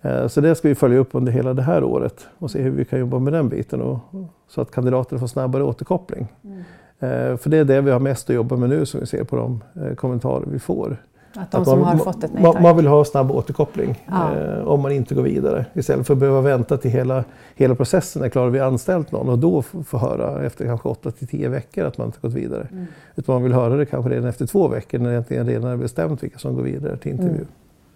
Eh, 0.03 0.27
så 0.27 0.41
det 0.41 0.55
ska 0.55 0.67
vi 0.67 0.75
följa 0.75 0.97
upp 0.97 1.09
under 1.11 1.31
hela 1.31 1.53
det 1.53 1.61
här 1.61 1.83
året 1.83 2.27
och 2.37 2.51
se 2.51 2.61
hur 2.61 2.71
vi 2.71 2.85
kan 2.85 2.99
jobba 2.99 3.19
med 3.19 3.33
den 3.33 3.49
biten 3.49 3.81
och, 3.81 3.99
så 4.47 4.61
att 4.61 4.71
kandidater 4.71 5.17
får 5.17 5.27
snabbare 5.27 5.63
återkoppling. 5.63 6.27
Mm. 6.43 6.57
Eh, 6.99 7.37
för 7.37 7.49
det 7.49 7.57
är 7.57 7.65
det 7.65 7.81
vi 7.81 7.91
har 7.91 7.99
mest 7.99 8.29
att 8.29 8.35
jobba 8.35 8.55
med 8.55 8.69
nu 8.69 8.85
som 8.85 8.99
vi 8.99 9.05
ser 9.05 9.23
på 9.23 9.35
de 9.35 9.61
kommentarer 9.95 10.45
vi 10.51 10.59
får. 10.59 10.97
Att 11.35 11.51
de 11.51 11.65
som 11.65 11.79
man, 11.79 11.97
har 11.97 12.05
fått 12.05 12.23
ett 12.23 12.33
nej 12.33 12.43
tack. 12.43 12.61
man 12.61 12.77
vill 12.77 12.87
ha 12.87 13.05
snabb 13.05 13.31
återkoppling 13.31 14.03
Ja. 14.07 14.37
eh, 14.37 14.67
om 14.67 14.81
man 14.81 14.91
inte 14.91 15.15
går 15.15 15.23
vidare. 15.23 15.65
Istället 15.73 16.07
för 16.07 16.13
att 16.13 16.19
behöva 16.19 16.41
vänta 16.41 16.77
till 16.77 16.91
hela, 16.91 17.23
hela 17.55 17.75
processen 17.75 18.23
är 18.23 18.29
klar 18.29 18.47
och 18.47 18.55
vi 18.55 18.59
har 18.59 18.67
anställt 18.67 19.11
någon 19.11 19.29
och 19.29 19.39
då 19.39 19.61
få 19.61 19.83
få 19.83 19.97
höra 19.97 20.45
efter 20.45 20.65
kanske 20.65 20.89
8 20.89 21.11
till 21.11 21.27
10 21.27 21.49
veckor 21.49 21.85
att 21.85 21.97
man 21.97 22.07
inte 22.07 22.19
gått 22.21 22.33
vidare. 22.33 22.67
Mm. 22.71 22.85
Utan 23.15 23.35
man 23.35 23.43
vill 23.43 23.53
höra 23.53 23.75
det 23.75 23.85
kanske 23.85 24.11
redan 24.11 24.29
efter 24.29 24.45
två 24.47 24.67
veckor 24.67 24.99
när 24.99 25.05
det 25.05 25.13
egentligen 25.13 25.47
redan 25.47 25.71
är 25.71 25.77
bestämt 25.77 26.23
vilka 26.23 26.39
som 26.39 26.55
går 26.55 26.63
vidare 26.63 26.97
till 26.97 27.11
intervju. 27.11 27.35
Mm. 27.35 27.47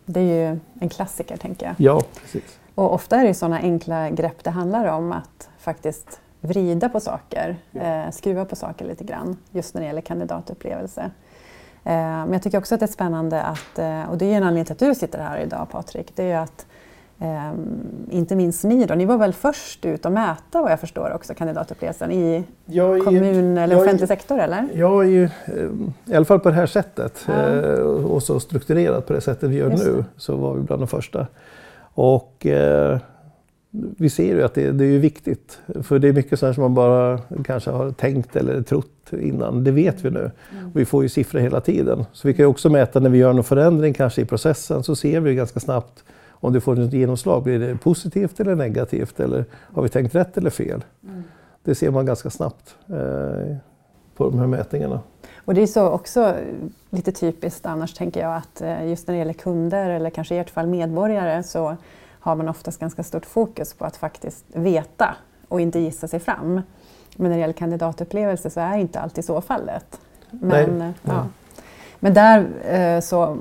Det 0.09 0.19
är 0.19 0.51
ju 0.51 0.59
en 0.79 0.89
klassiker 0.89 1.37
tänker 1.37 1.65
jag. 1.65 1.75
Ja, 1.77 2.01
precis. 2.21 2.59
Och 2.75 2.93
ofta 2.93 3.15
är 3.15 3.25
det 3.25 3.33
sådana 3.33 3.59
enkla 3.59 4.09
grepp 4.09 4.43
det 4.43 4.49
handlar 4.49 4.85
om 4.85 5.11
att 5.11 5.49
faktiskt 5.59 6.19
vrida 6.41 6.89
på 6.89 6.99
saker, 6.99 7.57
eh, 7.73 8.11
skruva 8.11 8.45
på 8.45 8.55
saker 8.55 8.85
lite 8.85 9.03
grann 9.03 9.37
just 9.51 9.73
när 9.73 9.81
det 9.81 9.87
gäller 9.87 10.01
kandidatupplevelse. 10.01 11.01
Eh, 11.83 11.93
men 11.93 12.33
jag 12.33 12.43
tycker 12.43 12.57
också 12.57 12.73
att 12.75 12.79
det 12.79 12.85
är 12.85 12.87
spännande 12.87 13.41
att, 13.41 13.79
eh, 13.79 14.09
och 14.09 14.17
det 14.17 14.25
är 14.25 14.29
ju 14.29 14.35
en 14.35 14.43
anledning 14.43 14.65
till 14.65 14.73
att 14.73 14.79
du 14.79 14.95
sitter 14.95 15.19
här 15.19 15.39
idag 15.39 15.67
Patrik, 15.71 16.11
det 16.15 16.23
är 16.23 16.27
ju 16.27 16.33
att 16.33 16.66
eh, 17.19 17.51
inte 18.09 18.35
minst 18.35 18.63
ni 18.63 18.85
då, 18.85 18.95
ni 18.95 19.05
var 19.05 19.17
väl 19.17 19.33
först 19.33 19.85
ut 19.85 20.05
att 20.05 20.11
mäta 20.11 20.61
vad 20.61 20.71
jag 20.71 20.79
förstår 20.79 21.13
också 21.13 21.33
kandidatupplevelsen 21.33 22.11
i 22.11 22.43
är, 22.67 23.03
kommun 23.03 23.57
eller 23.57 23.75
jag 23.75 23.81
är- 23.81 23.85
offentlig 23.85 24.07
sektor 24.07 24.39
eller? 24.39 24.67
jag 24.73 25.03
är 25.05 25.09
ju, 25.09 25.23
eh, 25.23 25.31
i 26.05 26.15
alla 26.15 26.25
fall 26.25 26.39
på 26.39 26.49
det 26.49 26.55
här 26.55 26.65
sättet 26.67 27.25
Ja. 27.27 27.33
eh, 27.47 27.79
och 27.83 28.23
så 28.23 28.39
strukturerat 28.39 29.07
på 29.07 29.13
det 29.13 29.21
sättet 29.21 29.49
vi 29.49 29.55
gör 29.55 29.71
Just 29.71 29.85
nu, 29.85 29.91
det. 29.93 30.05
så 30.17 30.35
var 30.35 30.53
vi 30.53 30.61
bland 30.61 30.81
de 30.81 30.87
första. 30.87 31.27
Och 31.93 32.45
eh, 32.45 32.97
vi 33.97 34.09
ser 34.09 34.35
ju 34.35 34.43
att 34.43 34.53
det, 34.53 34.71
det 34.71 34.83
är 34.85 34.89
ju 34.89 34.99
viktigt. 34.99 35.59
För 35.83 35.99
det 35.99 36.07
är 36.07 36.13
mycket 36.13 36.39
sånt 36.39 36.55
som 36.55 36.61
man 36.61 36.73
bara 36.73 37.19
kanske 37.45 37.71
har 37.71 37.91
tänkt 37.91 38.35
eller 38.35 38.61
trott 38.61 39.13
innan. 39.21 39.63
Det 39.63 39.71
vet 39.71 40.05
vi 40.05 40.09
nu. 40.11 40.31
Mm. 40.51 40.71
Vi 40.75 40.85
får 40.85 41.03
ju 41.03 41.09
siffror 41.09 41.39
hela 41.39 41.61
tiden. 41.61 42.05
Så 42.13 42.27
vi 42.27 42.33
kan 42.33 42.43
ju 42.43 42.47
också 42.47 42.69
mäta 42.69 42.99
när 42.99 43.09
vi 43.09 43.17
gör 43.17 43.33
någon 43.33 43.43
förändring 43.43 43.93
kanske 43.93 44.21
i 44.21 44.25
processen 44.25 44.83
så 44.83 44.95
ser 44.95 45.19
vi 45.19 45.35
ganska 45.35 45.59
snabbt 45.59 46.03
om 46.39 46.53
det 46.53 46.61
får 46.61 46.79
ett 46.79 46.93
genomslag. 46.93 47.43
Blir 47.43 47.59
det 47.59 47.75
positivt 47.75 48.39
eller 48.39 48.55
negativt? 48.55 49.19
Eller 49.19 49.45
har 49.73 49.83
vi 49.83 49.89
tänkt 49.89 50.15
rätt 50.15 50.37
eller 50.37 50.49
fel? 50.49 50.83
Mm. 51.03 51.23
Det 51.63 51.75
ser 51.75 51.91
man 51.91 52.05
ganska 52.05 52.29
snabbt 52.29 52.75
eh, 52.89 53.55
på 54.15 54.29
de 54.29 54.39
här 54.39 54.47
mätningarna. 54.47 54.99
Och 55.45 55.53
det 55.53 55.61
är 55.61 55.67
så 55.67 55.89
också 55.89 56.35
lite 56.89 57.11
typiskt 57.11 57.65
annars 57.65 57.93
tänker 57.93 58.19
jag 58.19 58.35
att 58.35 58.61
eh, 58.61 58.87
just 58.87 59.07
när 59.07 59.13
det 59.13 59.19
gäller 59.19 59.33
kunder 59.33 59.89
eller 59.89 60.09
kanske 60.09 60.35
i 60.35 60.37
ert 60.37 60.49
fall 60.49 60.67
medborgare 60.67 61.43
så 61.43 61.77
har 62.19 62.35
man 62.35 62.49
oftast 62.49 62.79
ganska 62.79 63.03
stort 63.03 63.25
fokus 63.25 63.73
på 63.73 63.85
att 63.85 63.97
faktiskt 63.97 64.45
veta 64.53 65.15
och 65.47 65.61
inte 65.61 65.79
gissa 65.79 66.07
sig 66.07 66.19
fram. 66.19 66.61
Men 67.15 67.29
när 67.29 67.29
det 67.29 67.41
gäller 67.41 67.53
kandidatupplevelse 67.53 68.49
så 68.49 68.59
är 68.59 68.77
inte 68.77 68.99
alltid 68.99 69.25
så 69.25 69.41
fallet. 69.41 69.99
Men, 70.29 70.77
Nej, 70.77 70.87
eh, 70.87 70.93
ja. 71.03 71.27
Men 71.99 72.13
där 72.13 72.47
eh, 72.65 73.01
så 73.01 73.37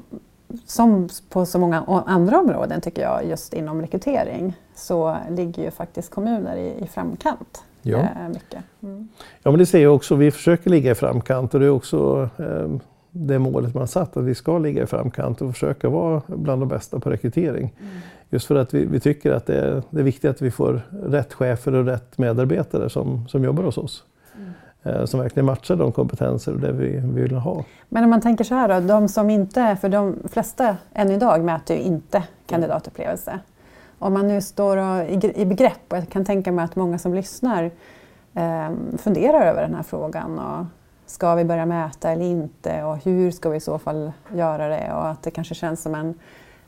som 0.67 1.09
på 1.31 1.47
så 1.47 1.59
många 1.59 1.85
andra 2.07 2.39
områden 2.39 2.81
tycker 2.81 3.03
jag 3.03 3.27
just 3.27 3.55
inom 3.55 3.81
rekrytering 3.81 4.57
så 4.75 5.17
ligger 5.31 5.63
ju 5.63 5.71
faktiskt 5.71 6.11
kommuner 6.11 6.57
i, 6.57 6.85
i 6.85 6.87
framkant. 6.87 7.65
Ja. 7.83 7.99
eh, 7.99 8.29
mycket. 8.29 8.65
Mm. 8.83 9.09
Ja, 9.43 9.51
men 9.51 9.59
det 9.59 9.67
ser 9.67 9.83
jag 9.83 9.95
också. 9.95 10.15
Vi 10.15 10.31
försöker 10.31 10.71
ligga 10.71 10.91
i 10.91 10.95
framkant 10.95 11.55
och 11.55 11.61
det 11.61 11.67
är 11.67 11.71
också 11.71 12.29
eh, 12.39 12.77
det 13.11 13.39
målet 13.39 13.75
man 13.75 13.89
satt, 13.89 14.17
att 14.17 14.25
vi 14.25 14.35
ska 14.35 14.59
ligga 14.59 14.83
i 14.83 14.87
framkant 14.87 15.43
och 15.43 15.53
försöka 15.53 15.89
vara 15.89 16.23
bland 16.27 16.63
de 16.63 16.69
bästa 16.69 17.01
på 17.01 17.11
rekrytering. 17.11 17.75
Just 18.31 18.47
för 18.47 18.55
att 18.55 18.75
vi, 18.75 18.85
vi 18.85 19.01
tycker 19.01 19.33
att 19.33 19.47
det 19.47 19.61
är, 19.61 19.83
det 19.91 20.01
är 20.01 20.05
viktigt 20.05 20.31
att 20.31 20.43
vi 20.43 20.51
får 20.51 20.83
rätt 21.03 21.33
chefer 21.33 21.75
och 21.75 21.85
rätt 21.85 22.19
medarbetare 22.19 22.91
som, 22.91 23.29
som 23.29 23.45
jobbar 23.45 23.63
hos 23.63 23.79
oss. 23.79 24.05
Eh, 24.87 25.05
som 25.05 25.21
verkligen 25.21 25.47
matchar 25.47 25.77
de 25.77 25.93
kompetenser 25.93 26.53
och 26.53 26.61
det 26.61 26.73
vi, 26.73 27.01
vill 27.05 27.35
ha. 27.35 27.65
Men 27.89 28.05
om 28.05 28.11
man 28.11 28.21
tänker 28.21 28.45
så 28.45 28.55
här 28.55 28.81
då, 28.81 28.87
de 28.87 29.09
som 29.09 29.31
inte, 29.31 29.77
för 29.81 29.89
de 29.89 30.17
flesta 30.29 30.77
än 30.95 31.11
idag 31.11 31.45
mäter 31.45 31.77
ju 31.77 31.83
inte 31.83 32.23
kandidatupplevelse. 32.47 33.39
Om 33.99 34.13
man 34.13 34.29
nu 34.29 34.41
står 34.41 34.77
och, 34.77 35.05
i, 35.05 35.33
i 35.35 35.47
begrepp, 35.47 35.93
och 35.93 35.97
jag 35.97 36.09
kan 36.09 36.25
tänka 36.25 36.53
mig 36.53 36.65
att 36.65 36.77
många 36.77 36.99
som 36.99 37.15
lyssnar 37.15 37.71
eh, 38.35 38.71
funderar 38.99 39.47
över 39.47 39.63
den 39.63 39.75
här 39.75 39.83
frågan. 39.83 40.39
Och 40.39 40.67
ska 41.07 41.35
vi 41.35 41.45
börja 41.45 41.67
mäta 41.67 42.11
eller 42.11 42.25
inte 42.25 42.83
och 42.85 42.97
hur 42.97 43.31
ska 43.31 43.49
vi 43.49 43.57
i 43.57 43.61
så 43.61 43.79
fall 43.79 44.13
göra 44.35 44.69
det? 44.69 44.93
Och 44.93 45.09
att 45.09 45.23
det 45.23 45.31
kanske 45.31 45.55
känns 45.55 45.83
som 45.83 45.95
en 45.95 46.15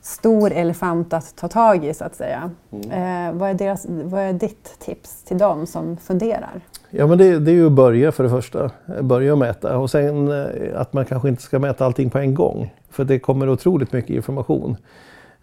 stor 0.02 0.52
elefant 0.52 1.12
att 1.12 1.36
ta 1.36 1.48
tag 1.48 1.84
i 1.84 1.94
så 1.94 2.04
att 2.04 2.14
säga. 2.14 2.50
Eh, 2.72 3.32
vad, 3.32 3.50
är 3.50 3.54
deras, 3.54 3.86
vad 3.88 4.20
är 4.20 4.32
ditt 4.32 4.78
tips 4.78 5.22
till 5.24 5.38
dem 5.38 5.66
som 5.66 5.96
funderar? 5.96 6.60
Ja, 6.90 7.06
men 7.06 7.18
det, 7.18 7.38
det 7.38 7.50
är 7.50 7.54
ju 7.54 7.66
att 7.66 7.72
börja 7.72 8.12
för 8.12 8.24
det 8.24 8.30
första. 8.30 8.70
Börja 9.02 9.36
mäta 9.36 9.78
och 9.78 9.90
sen 9.90 10.28
eh, 10.28 10.80
att 10.80 10.92
man 10.92 11.04
kanske 11.04 11.28
inte 11.28 11.42
ska 11.42 11.58
mäta 11.58 11.86
allting 11.86 12.10
på 12.10 12.18
en 12.18 12.34
gång. 12.34 12.74
För 12.90 13.04
det 13.04 13.18
kommer 13.18 13.48
otroligt 13.48 13.92
mycket 13.92 14.10
information. 14.10 14.76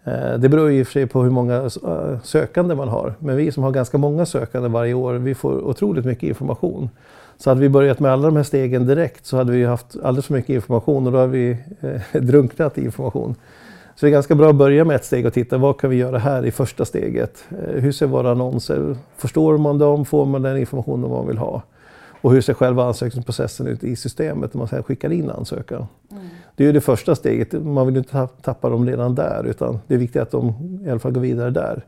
Eh, 0.04 0.34
Det 0.38 0.48
beror 0.48 0.70
ju 0.70 0.78
i 0.78 0.82
och 0.82 0.86
för 0.86 0.92
sig 0.92 1.06
på 1.06 1.22
hur 1.22 1.30
många 1.30 1.56
eh, 1.56 2.20
sökande 2.22 2.74
man 2.74 2.88
har. 2.88 3.14
Men 3.18 3.36
vi 3.36 3.52
som 3.52 3.62
har 3.62 3.70
ganska 3.70 3.98
många 3.98 4.26
sökande 4.26 4.68
varje 4.68 4.94
år, 4.94 5.14
vi 5.14 5.34
får 5.34 5.52
otroligt 5.52 6.04
mycket 6.04 6.22
information. 6.28 6.90
Så 7.38 7.50
hade 7.50 7.60
vi 7.60 7.68
börjat 7.68 8.00
med 8.00 8.12
alla 8.12 8.26
de 8.26 8.36
här 8.36 8.42
stegen 8.42 8.86
direkt 8.86 9.26
så 9.26 9.36
hade 9.36 9.52
vi 9.52 9.64
haft 9.64 9.96
alldeles 10.02 10.26
för 10.26 10.34
mycket 10.34 10.50
information 10.54 11.06
och 11.06 11.12
då 11.12 11.18
hade 11.18 11.32
vi 11.32 11.56
eh, 11.80 12.20
drunknat 12.22 12.78
i 12.78 12.84
information. 12.84 13.34
Så 13.96 14.06
det 14.06 14.10
är 14.10 14.12
ganska 14.12 14.34
bra 14.34 14.48
att 14.50 14.56
börja 14.56 14.84
med 14.84 14.96
ett 14.96 15.04
steg 15.04 15.26
och 15.26 15.32
titta 15.32 15.58
vad 15.58 15.78
kan 15.80 15.90
vi 15.90 15.96
göra 15.96 16.18
här 16.18 16.46
i 16.46 16.50
första 16.50 16.84
steget. 16.84 17.44
Eh, 17.50 17.80
Hur 17.80 17.92
ser 17.92 18.06
våra 18.06 18.30
annonser? 18.30 18.96
Förstår 19.16 19.58
man 19.58 19.78
dem? 19.78 20.04
Får 20.04 20.26
man 20.26 20.42
den 20.42 20.56
informationen 20.56 21.10
man 21.10 21.26
vill 21.26 21.38
ha? 21.38 21.62
Och 22.20 22.32
hur 22.32 22.40
ser 22.40 22.54
själva 22.54 22.84
ansökningsprocessen 22.84 23.66
ut 23.66 23.84
i 23.84 23.96
systemet 23.96 24.54
när 24.54 24.58
man 24.58 24.68
sedan 24.68 24.82
skickar 24.82 25.12
in 25.12 25.30
ansökan? 25.30 25.86
Det 26.56 26.62
är 26.64 26.66
ju 26.66 26.72
det 26.72 26.80
första 26.80 27.14
steget. 27.14 27.52
Man 27.52 27.86
vill 27.86 27.96
inte 27.96 28.10
tapp- 28.10 28.42
tappa 28.42 28.68
dem 28.68 28.86
redan 28.86 29.14
där 29.14 29.44
utan 29.46 29.78
det 29.86 29.94
är 29.94 29.98
viktigt 29.98 30.22
att 30.22 30.30
de 30.30 30.54
i 30.86 30.90
alla 30.90 30.98
fall 31.00 31.12
går 31.12 31.20
vidare 31.20 31.50
där. 31.50 31.84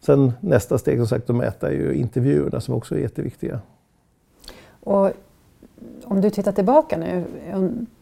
Sen 0.00 0.32
nästa 0.40 0.78
steg 0.78 0.98
som 0.98 1.06
sagt 1.06 1.30
att 1.30 1.36
mäta 1.36 1.68
är 1.68 1.72
ju 1.72 1.92
intervjuerna 1.94 2.60
som 2.60 2.74
också 2.74 2.94
är 2.94 2.98
jätteviktiga. 2.98 3.60
Och 4.80 5.10
om 6.04 6.20
du 6.20 6.30
tittar 6.30 6.52
tillbaka 6.52 6.96
nu 6.96 7.24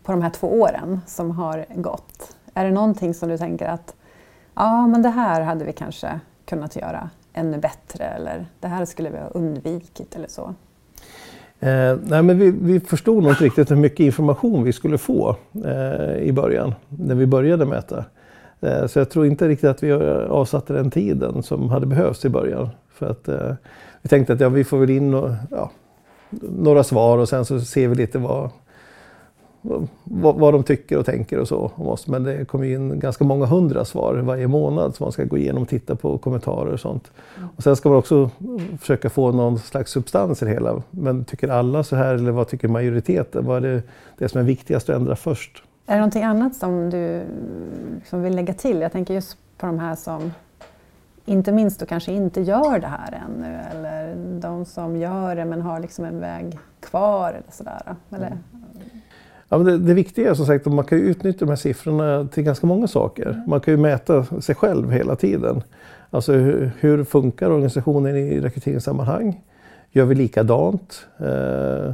på 0.03 0.13
de 0.13 0.23
här 0.23 0.31
två 0.31 0.61
åren 0.61 1.01
som 1.07 1.31
har 1.31 1.67
gått. 1.77 2.18
Är 2.59 2.64
det 2.64 2.71
någonting 2.71 3.14
som 3.14 3.29
du 3.29 3.38
tänker 3.38 3.66
att 3.66 3.94
ja, 4.55 4.87
men 4.87 5.03
det 5.03 5.09
här 5.09 5.40
hade 5.40 5.64
vi 5.64 5.73
kanske 5.73 6.21
kunnat 6.44 6.77
göra 6.77 7.11
ännu 7.33 7.59
bättre 7.59 8.05
eller 8.05 8.47
det 8.61 8.68
här 8.68 8.85
skulle 8.85 9.11
vi 9.11 9.18
ha 9.18 9.27
undvikit 9.27 10.16
eller 10.16 10.29
så? 10.29 10.55
Eh, 11.61 11.97
nej, 12.03 12.23
men 12.23 12.38
vi, 12.38 12.51
vi 12.51 12.81
förstod 12.81 13.23
nog 13.23 13.33
inte 13.33 13.44
riktigt 13.44 13.71
hur 13.71 13.77
mycket 13.77 14.01
information 14.01 14.64
vi 14.64 14.73
skulle 14.73 14.99
få 14.99 15.37
eh, 15.64 16.16
i 16.16 16.33
början, 16.33 16.75
när 16.88 17.14
vi 17.14 17.27
började 17.27 17.64
mäta. 17.64 18.05
Eh, 18.61 18.87
så 18.87 18.99
jag 18.99 19.11
tror 19.11 19.27
inte 19.27 19.49
riktigt 19.49 19.71
att 19.71 19.83
vi 19.83 19.92
avsatte 19.92 20.73
den 20.73 20.90
tiden 20.90 21.42
som 21.42 21.71
hade 21.71 21.87
behövts 21.87 22.25
i 22.25 22.29
början. 22.29 22.68
För 22.88 23.07
att, 23.11 23.29
eh, 23.29 23.55
vi 24.03 24.09
tänkte 24.09 24.33
att 24.33 24.40
ja, 24.40 24.49
vi 24.49 24.64
får 24.64 24.79
väl 24.79 24.90
in 24.90 25.14
och, 25.14 25.31
ja, 25.51 25.71
några 26.40 26.85
svar 26.85 27.18
och 27.18 27.29
sen 27.29 27.44
så 27.44 27.61
ser 27.61 27.88
vi 27.88 27.94
lite 27.94 28.18
vad, 28.18 28.51
vad, 29.62 30.35
vad 30.35 30.55
de 30.55 30.62
tycker 30.62 30.99
och 30.99 31.07
tänker 31.07 31.38
och 31.38 31.49
så 31.49 31.73
om 31.75 31.87
oss. 31.87 32.07
Men 32.07 32.23
det 32.25 32.44
kommer 32.44 32.64
in 32.64 33.01
ganska 33.01 33.25
många 33.25 33.47
hundra 33.47 33.85
svar 33.85 34.14
varje 34.14 34.47
månad 34.47 34.94
som 34.94 35.05
man 35.05 35.12
ska 35.12 35.25
gå 35.25 35.38
igenom 35.38 35.62
och 35.62 35.68
titta 35.68 35.97
på 35.97 36.18
kommentarer 36.18 36.73
och 36.73 36.81
sånt. 36.81 37.11
Och 37.57 37.62
sen 37.62 37.77
ska 37.77 37.88
man 37.88 37.99
också 37.99 38.31
försöka 38.81 39.11
få 39.11 39.33
någon 39.33 39.59
slags 39.59 39.92
substans 39.92 40.42
i 40.42 40.44
det 40.44 40.51
hela. 40.51 40.83
Men 40.90 41.25
tycker 41.25 41.49
alla 41.49 41.85
så 41.85 41.97
här 41.97 42.14
eller 42.14 42.31
vad 42.31 42.49
tycker 42.49 42.68
majoriteten? 42.68 43.47
Vad 43.47 43.64
är 43.64 43.71
det, 43.71 43.83
det 44.18 44.29
som 44.29 44.40
är 44.40 44.44
viktigast 44.44 44.90
att 44.90 44.97
ändra 44.97 45.16
först? 45.16 45.62
Är 45.87 45.92
det 45.92 45.99
någonting 45.99 46.23
annat 46.23 46.57
som 46.57 46.90
du 46.90 47.23
som 48.09 48.23
vill 48.23 48.35
lägga 48.35 48.55
till? 48.55 48.81
Jag 48.81 48.92
tänker 48.92 49.14
just 49.14 49.38
på 49.59 49.66
de 49.66 49.79
här 49.79 49.94
som 49.94 50.33
inte 51.25 51.53
minst 51.53 51.81
då 51.81 51.87
kanske 51.87 52.12
inte 52.12 52.40
gör 52.40 52.79
det 52.79 52.87
här 52.87 53.23
ännu 53.27 53.59
eller 53.71 54.16
de 54.40 54.64
som 54.64 54.97
gör 54.97 55.37
det 55.37 55.44
men 55.44 55.62
har 55.62 55.81
liksom 55.81 56.05
en 56.05 56.21
väg 56.21 56.59
kvar 56.81 57.29
eller 57.29 57.51
sådär. 57.51 57.94
Eller, 58.11 58.38
Ja, 59.49 59.59
men 59.59 59.67
det, 59.67 59.79
det 59.79 59.95
viktiga 59.95 60.31
är 60.31 60.35
som 60.35 60.47
sagt 60.47 60.67
att 60.67 60.73
man 60.73 60.85
kan 60.85 60.99
utnyttja 60.99 61.39
de 61.39 61.49
här 61.49 61.57
siffrorna 61.57 62.29
till 62.33 62.43
ganska 62.43 62.67
många 62.67 62.87
saker. 62.87 63.43
Man 63.47 63.61
kan 63.61 63.75
ju 63.75 63.79
mäta 63.81 64.25
sig 64.41 64.55
själv 64.55 64.91
hela 64.91 65.17
tiden. 65.17 65.63
Alltså 66.11 66.33
hur, 66.33 66.71
hur 66.81 67.05
funkar 67.05 67.51
organisationen 67.51 68.17
i 68.17 68.41
rekryteringssammanhang? 68.41 69.41
Gör 69.93 70.05
vi 70.05 70.15
likadant? 70.15 71.07
Eh, 71.19 71.93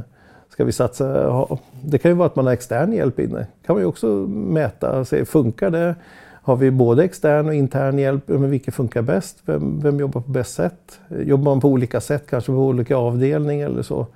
ska 0.49 0.65
vi 0.65 0.71
satsa? 0.71 1.27
ha- 1.27 1.57
Det 1.85 1.97
kan 1.97 2.11
ju 2.11 2.15
vara 2.17 2.25
att 2.25 2.35
man 2.35 2.45
har 2.45 2.53
extern 2.53 2.93
hjälp 2.93 3.19
inne. 3.19 3.47
kan 3.65 3.75
man 3.75 3.81
ju 3.83 3.87
också 3.87 4.07
mäta 4.29 5.05
se, 5.05 5.25
funkar 5.25 5.69
det? 5.69 5.95
Har 6.41 6.55
vi 6.55 6.71
både 6.71 7.03
extern 7.03 7.45
och 7.47 7.53
intern 7.53 7.99
hjälp? 7.99 8.23
Men 8.27 8.49
vilket 8.49 8.73
funkar 8.73 9.01
bäst? 9.01 9.37
Vem, 9.45 9.79
vem 9.79 9.99
jobbar 9.99 10.21
på 10.21 10.31
bäst 10.31 10.53
sätt? 10.55 10.99
Jobbar 11.09 11.51
man 11.51 11.59
på 11.61 11.69
olika 11.69 12.01
sätt, 12.01 12.23
kanske 12.29 12.51
på 12.51 12.57
olika 12.67 12.95
avdelningar 12.97 13.65
eller 13.69 13.81
så? 13.81 14.07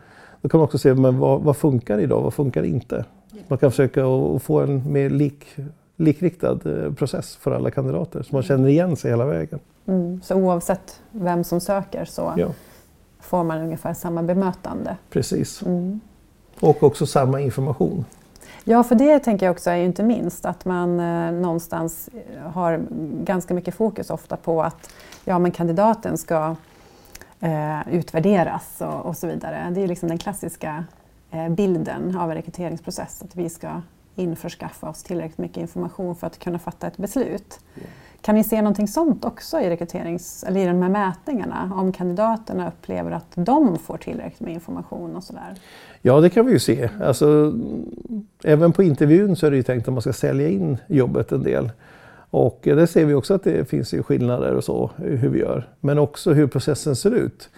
Då 0.41 0.49
kan 0.49 0.58
man 0.58 0.65
också 0.65 0.78
se 0.78 0.93
men 0.93 1.19
vad, 1.19 1.41
vad 1.41 1.58
funkar 1.58 1.99
idag, 1.99 2.21
vad 2.21 2.34
funkar 2.34 2.63
inte? 2.63 3.06
Man 3.47 3.57
kan 3.57 3.71
försöka 3.71 4.05
att 4.05 4.43
få 4.43 4.59
en 4.59 4.91
mer 4.91 5.09
lik, 5.09 5.55
likriktad 5.95 6.59
eh, 6.65 6.93
process 6.93 7.35
för 7.35 7.51
alla 7.51 7.71
kandidater 7.71 8.23
så 8.23 8.35
man 8.35 8.43
känner 8.43 8.69
igen 8.69 8.95
sig 8.95 9.11
hela 9.11 9.25
vägen. 9.25 9.59
mm, 9.87 10.21
så 10.23 10.35
oavsett 10.35 11.01
vem 11.11 11.43
som 11.43 11.59
söker 11.61 12.05
så 12.05 12.33
Ja, 12.37 12.47
får 13.19 13.43
man 13.43 13.61
ungefär 13.61 13.93
samma 13.93 14.23
bemötande. 14.23 14.97
precis. 15.09 15.61
Mm. 15.61 15.99
Och 16.59 16.83
också 16.83 17.05
samma 17.05 17.41
information. 17.41 18.05
Ja, 18.63 18.83
för 18.83 18.95
det 18.95 19.19
tänker 19.19 19.45
jag 19.45 19.51
också 19.53 19.69
är 19.69 19.75
ju 19.75 19.85
inte 19.85 20.03
minst 20.03 20.45
att 20.45 20.65
man 20.65 20.99
eh, 20.99 21.31
någonstans 21.31 22.09
har 22.53 22.81
ganska 23.23 23.53
mycket 23.53 23.75
fokus 23.75 24.09
ofta 24.09 24.37
på 24.37 24.63
att 24.63 24.89
ja, 25.25 25.39
men 25.39 25.51
kandidaten 25.51 26.17
ska 26.17 26.55
eh, 27.39 27.79
utvärderas 27.91 28.81
och, 28.81 29.05
och, 29.05 29.17
så 29.17 29.27
vidare. 29.27 29.71
Det 29.75 29.83
är 29.83 29.87
liksom 29.87 30.09
den 30.09 30.17
klassiska 30.17 30.69
eh, 30.69 30.83
bilden 31.49 32.17
av 32.17 32.29
en 32.29 32.35
rekryteringsprocess, 32.35 33.21
att 33.21 33.35
vi 33.35 33.49
ska 33.49 33.81
införskaffa 34.15 34.89
oss 34.89 35.03
tillräckligt 35.03 35.37
mycket 35.37 35.57
information 35.57 36.15
för 36.15 36.27
att 36.27 36.39
kunna 36.39 36.59
fatta 36.59 36.87
ett 36.87 36.97
beslut. 36.97 37.59
Mm. 37.75 37.89
Kan 38.21 38.35
ni 38.35 38.43
se 38.43 38.61
någonting 38.61 38.87
sånt 38.87 39.25
också 39.25 39.59
i, 39.59 39.69
rekryterings, 39.69 40.43
eller 40.43 40.59
i 40.59 40.65
de 40.65 40.81
här 40.81 40.89
mätningarna? 40.89 41.71
Om 41.75 41.91
kandidaterna 41.91 42.67
upplever 42.67 43.11
att 43.11 43.31
de 43.35 43.77
får 43.77 43.97
tillräckligt 43.97 44.39
med 44.39 44.53
information 44.53 45.15
och 45.15 45.23
sådär? 45.23 45.55
Ja, 46.01 46.19
det 46.19 46.29
kan 46.29 46.45
vi 46.45 46.51
ju 46.51 46.59
se. 46.59 46.89
Alltså, 47.03 47.53
även 48.43 48.71
på 48.71 48.83
intervjun 48.83 49.35
så 49.35 49.47
är 49.47 49.51
det 49.51 49.57
ju 49.57 49.63
tänkt 49.63 49.87
att 49.87 49.93
man 49.93 50.01
ska 50.01 50.13
sälja 50.13 50.49
in 50.49 50.77
jobbet 50.87 51.31
en 51.31 51.43
del. 51.43 51.71
Och 52.29 52.59
där 52.63 52.85
ser 52.85 53.05
vi 53.05 53.13
också 53.13 53.33
att 53.33 53.43
det 53.43 53.69
finns 53.69 53.93
ju 53.93 54.03
skillnader 54.03 54.53
och 54.53 54.63
så, 54.63 54.91
hur 54.97 55.29
vi 55.29 55.39
gör. 55.39 55.69
Men 55.79 55.99
också 55.99 56.33
hur 56.33 56.47
processen 56.47 56.95
ser 56.95 57.11
ut. 57.11 57.49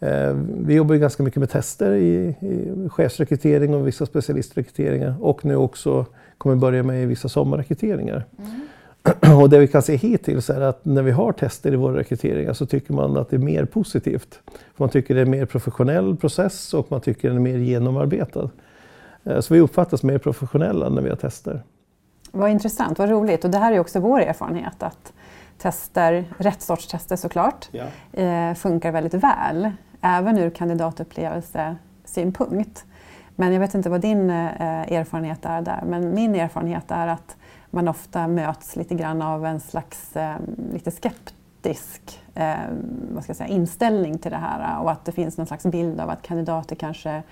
Eh, 0.00 0.32
vi 0.48 0.74
jobbar 0.74 0.94
ganska 0.94 1.22
mycket 1.22 1.40
med 1.40 1.50
tester 1.50 1.92
i, 1.92 2.36
i 2.40 2.88
chefsrekrytering 2.88 3.74
och 3.74 3.86
vissa 3.86 4.06
specialistrekryteringar 4.06 5.14
och 5.20 5.44
nu 5.44 5.56
också 5.56 6.06
kommer 6.38 6.56
börja 6.56 6.82
med 6.82 7.08
vissa 7.08 7.28
sommarrekryteringar. 7.28 8.24
Mm. 8.38 8.50
Och 9.42 9.50
det 9.50 9.58
vi 9.58 9.68
kan 9.68 9.82
se 9.82 9.96
hittills 9.96 10.50
är 10.50 10.60
att 10.60 10.84
när 10.84 11.02
vi 11.02 11.10
har 11.10 11.32
tester 11.32 11.72
i 11.72 11.76
våra 11.76 11.96
rekryteringar 11.98 12.52
så 12.52 12.66
tycker 12.66 12.92
man 12.92 13.16
att 13.16 13.30
det 13.30 13.36
är 13.36 13.40
mer 13.40 13.64
positivt. 13.64 14.40
Man 14.76 14.88
tycker 14.88 15.14
det 15.14 15.20
är 15.20 15.24
en 15.24 15.30
mer 15.30 15.46
professionell 15.46 16.16
process 16.16 16.74
och 16.74 16.86
man 16.90 17.00
tycker 17.00 17.28
den 17.28 17.36
är 17.36 17.40
mer 17.40 17.58
genomarbetad. 17.58 18.50
Eh, 19.24 19.40
så 19.40 19.54
vi 19.54 19.60
uppfattas 19.60 20.02
mer 20.02 20.18
professionella 20.18 20.88
när 20.88 21.02
vi 21.02 21.08
har 21.08 21.16
tester. 21.16 21.62
Vad 22.32 22.50
intressant, 22.50 22.98
vad 22.98 23.10
roligt. 23.10 23.44
Och 23.44 23.50
det 23.50 23.58
här 23.58 23.72
är 23.72 23.78
också 23.78 24.00
vår 24.00 24.20
erfarenhet 24.20 24.82
att 24.82 25.12
tester, 25.58 26.24
rätt 26.38 26.62
sorts 26.62 26.86
tester 26.86 27.16
såklart, 27.16 27.68
ja. 27.70 27.84
eh, 28.22 28.54
funkar 28.54 28.92
väldigt 28.92 29.14
väl. 29.14 29.70
Även 30.00 30.38
ur 30.38 30.50
kandidatupplevelsesynpunkt. 30.50 32.84
Men 33.36 33.52
jag 33.52 33.60
vet 33.60 33.74
inte 33.74 33.90
vad 33.90 34.00
din 34.00 34.30
eh, 34.30 34.92
erfarenhet 34.92 35.44
är 35.44 35.60
där, 35.60 35.82
men 35.86 36.14
min 36.14 36.34
erfarenhet 36.34 36.90
är 36.90 37.06
att 37.06 37.36
man 37.70 37.88
ofta 37.88 38.28
möts 38.28 38.76
lite 38.76 38.94
grann 38.94 39.22
av 39.22 39.46
en 39.46 39.60
slags 39.60 40.16
eh, 40.16 40.36
lite 40.72 40.90
skeptisk 40.90 42.22
vad 43.10 43.22
ska 43.22 43.30
jag 43.30 43.36
säga, 43.36 43.48
inställning 43.48 44.18
till 44.18 44.30
det 44.30 44.36
här 44.36 44.82
och 44.82 44.90
att 44.90 45.04
det 45.04 45.12
finns 45.12 45.38
någon 45.38 45.46
slags 45.46 45.66
bild 45.66 46.00
av 46.00 46.10
att 46.10 46.22
kandidater 46.22 46.76
kanske 46.76 47.22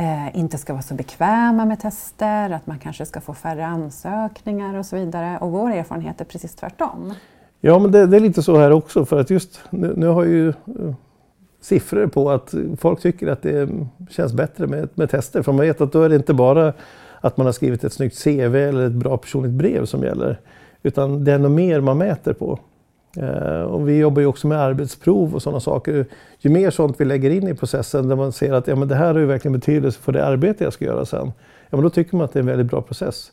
eh, 0.00 0.38
inte 0.38 0.58
ska 0.58 0.72
vara 0.72 0.82
så 0.82 0.94
bekväma 0.94 1.64
med 1.64 1.80
tester, 1.80 2.50
att 2.50 2.66
man 2.66 2.78
kanske 2.78 3.06
ska 3.06 3.20
få 3.20 3.34
färre 3.34 3.66
ansökningar 3.66 4.78
och 4.78 4.86
så 4.86 4.96
vidare. 4.96 5.38
Och 5.40 5.50
vår 5.50 5.70
erfarenhet 5.70 6.20
är 6.20 6.24
precis 6.24 6.54
tvärtom. 6.54 7.14
Ja, 7.60 7.78
men 7.78 7.92
det, 7.92 8.06
det 8.06 8.16
är 8.16 8.20
lite 8.20 8.42
så 8.42 8.58
här 8.58 8.70
också 8.70 9.04
för 9.04 9.20
att 9.20 9.30
just 9.30 9.60
nu, 9.70 9.94
nu 9.96 10.06
har 10.06 10.24
ju 10.24 10.48
eh, 10.48 10.54
siffror 11.60 12.06
på 12.06 12.30
att 12.30 12.54
folk 12.78 13.00
tycker 13.00 13.26
att 13.26 13.42
det 13.42 13.68
känns 14.10 14.32
bättre 14.32 14.66
med, 14.66 14.88
med 14.94 15.10
tester. 15.10 15.42
För 15.42 15.52
man 15.52 15.66
vet 15.66 15.80
att 15.80 15.92
då 15.92 16.02
är 16.02 16.08
det 16.08 16.16
inte 16.16 16.34
bara 16.34 16.72
att 17.20 17.36
man 17.36 17.46
har 17.46 17.52
skrivit 17.52 17.84
ett 17.84 17.92
snyggt 17.92 18.24
CV 18.24 18.56
eller 18.56 18.86
ett 18.86 18.92
bra 18.92 19.16
personligt 19.16 19.52
brev 19.52 19.84
som 19.84 20.02
gäller. 20.02 20.40
Utan 20.82 21.24
det 21.24 21.32
är 21.32 21.38
nog 21.38 21.50
mer 21.50 21.80
man 21.80 21.98
mäter 21.98 22.32
på. 22.32 22.58
Eh, 23.16 23.62
och 23.62 23.88
vi 23.88 23.98
jobbar 23.98 24.20
ju 24.20 24.26
också 24.26 24.46
med 24.46 24.58
arbetsprov 24.60 25.34
och 25.34 25.42
sådana 25.42 25.60
saker. 25.60 26.06
Ju 26.38 26.50
mer 26.50 26.70
sånt 26.70 27.00
vi 27.00 27.04
lägger 27.04 27.30
in 27.30 27.48
i 27.48 27.54
processen 27.54 28.08
där 28.08 28.16
man 28.16 28.32
ser 28.32 28.52
att 28.52 28.66
ja, 28.66 28.76
men 28.76 28.88
det 28.88 28.94
här 28.94 29.14
har 29.14 29.20
ju 29.20 29.26
verkligen 29.26 29.52
betydelse 29.52 30.00
för 30.00 30.12
det 30.12 30.26
arbete 30.26 30.64
jag 30.64 30.72
ska 30.72 30.84
göra 30.84 31.04
sen. 31.04 31.32
Ja, 31.70 31.76
men 31.76 31.82
då 31.82 31.90
tycker 31.90 32.16
man 32.16 32.24
att 32.24 32.32
det 32.32 32.38
är 32.38 32.40
en 32.40 32.46
väldigt 32.46 32.70
bra 32.70 32.82
process. 32.82 33.32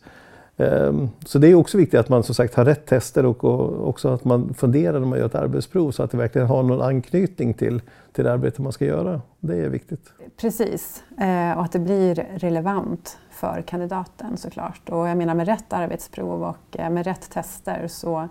Ehm, 0.58 1.10
så 1.26 1.40
det 1.40 1.48
är 1.48 1.56
också 1.56 1.78
viktigt 1.78 2.00
att 2.00 2.10
man 2.10 2.24
som 2.24 2.36
sagt 2.36 2.56
har 2.56 2.66
rätt 2.66 2.86
tester 2.86 3.26
och 3.26 3.44
också 3.88 4.10
att 4.10 4.26
man 4.26 4.54
funderar 4.54 5.00
när 5.00 5.08
man 5.08 5.20
gör 5.20 5.26
ett 5.26 5.36
arbetsprov 5.36 5.92
så 5.92 6.04
att 6.04 6.12
det 6.12 6.18
verkligen 6.18 6.48
har 6.48 6.64
någon 6.64 6.82
anknytning 6.82 7.54
till, 7.54 7.82
till 8.12 8.24
det 8.24 8.34
arbete 8.34 8.62
man 8.62 8.72
ska 8.72 8.86
göra. 8.86 9.22
Det 9.40 9.56
är 9.56 9.70
viktigt. 9.70 10.14
Precis, 10.42 11.04
eh, 11.20 11.58
och 11.58 11.64
att 11.64 11.72
det 11.72 11.80
blir 11.80 12.28
relevant 12.36 13.18
för 13.32 13.64
kandidaten 13.68 14.38
såklart. 14.38 14.90
Och 14.90 15.08
jag 15.08 15.18
menar 15.18 15.36
med 15.36 15.48
rätt 15.48 15.74
arbetsprov 15.74 16.44
och 16.44 16.80
eh, 16.80 16.90
med 16.90 17.06
rätt 17.06 17.30
tester 17.30 17.88
så 17.88 18.28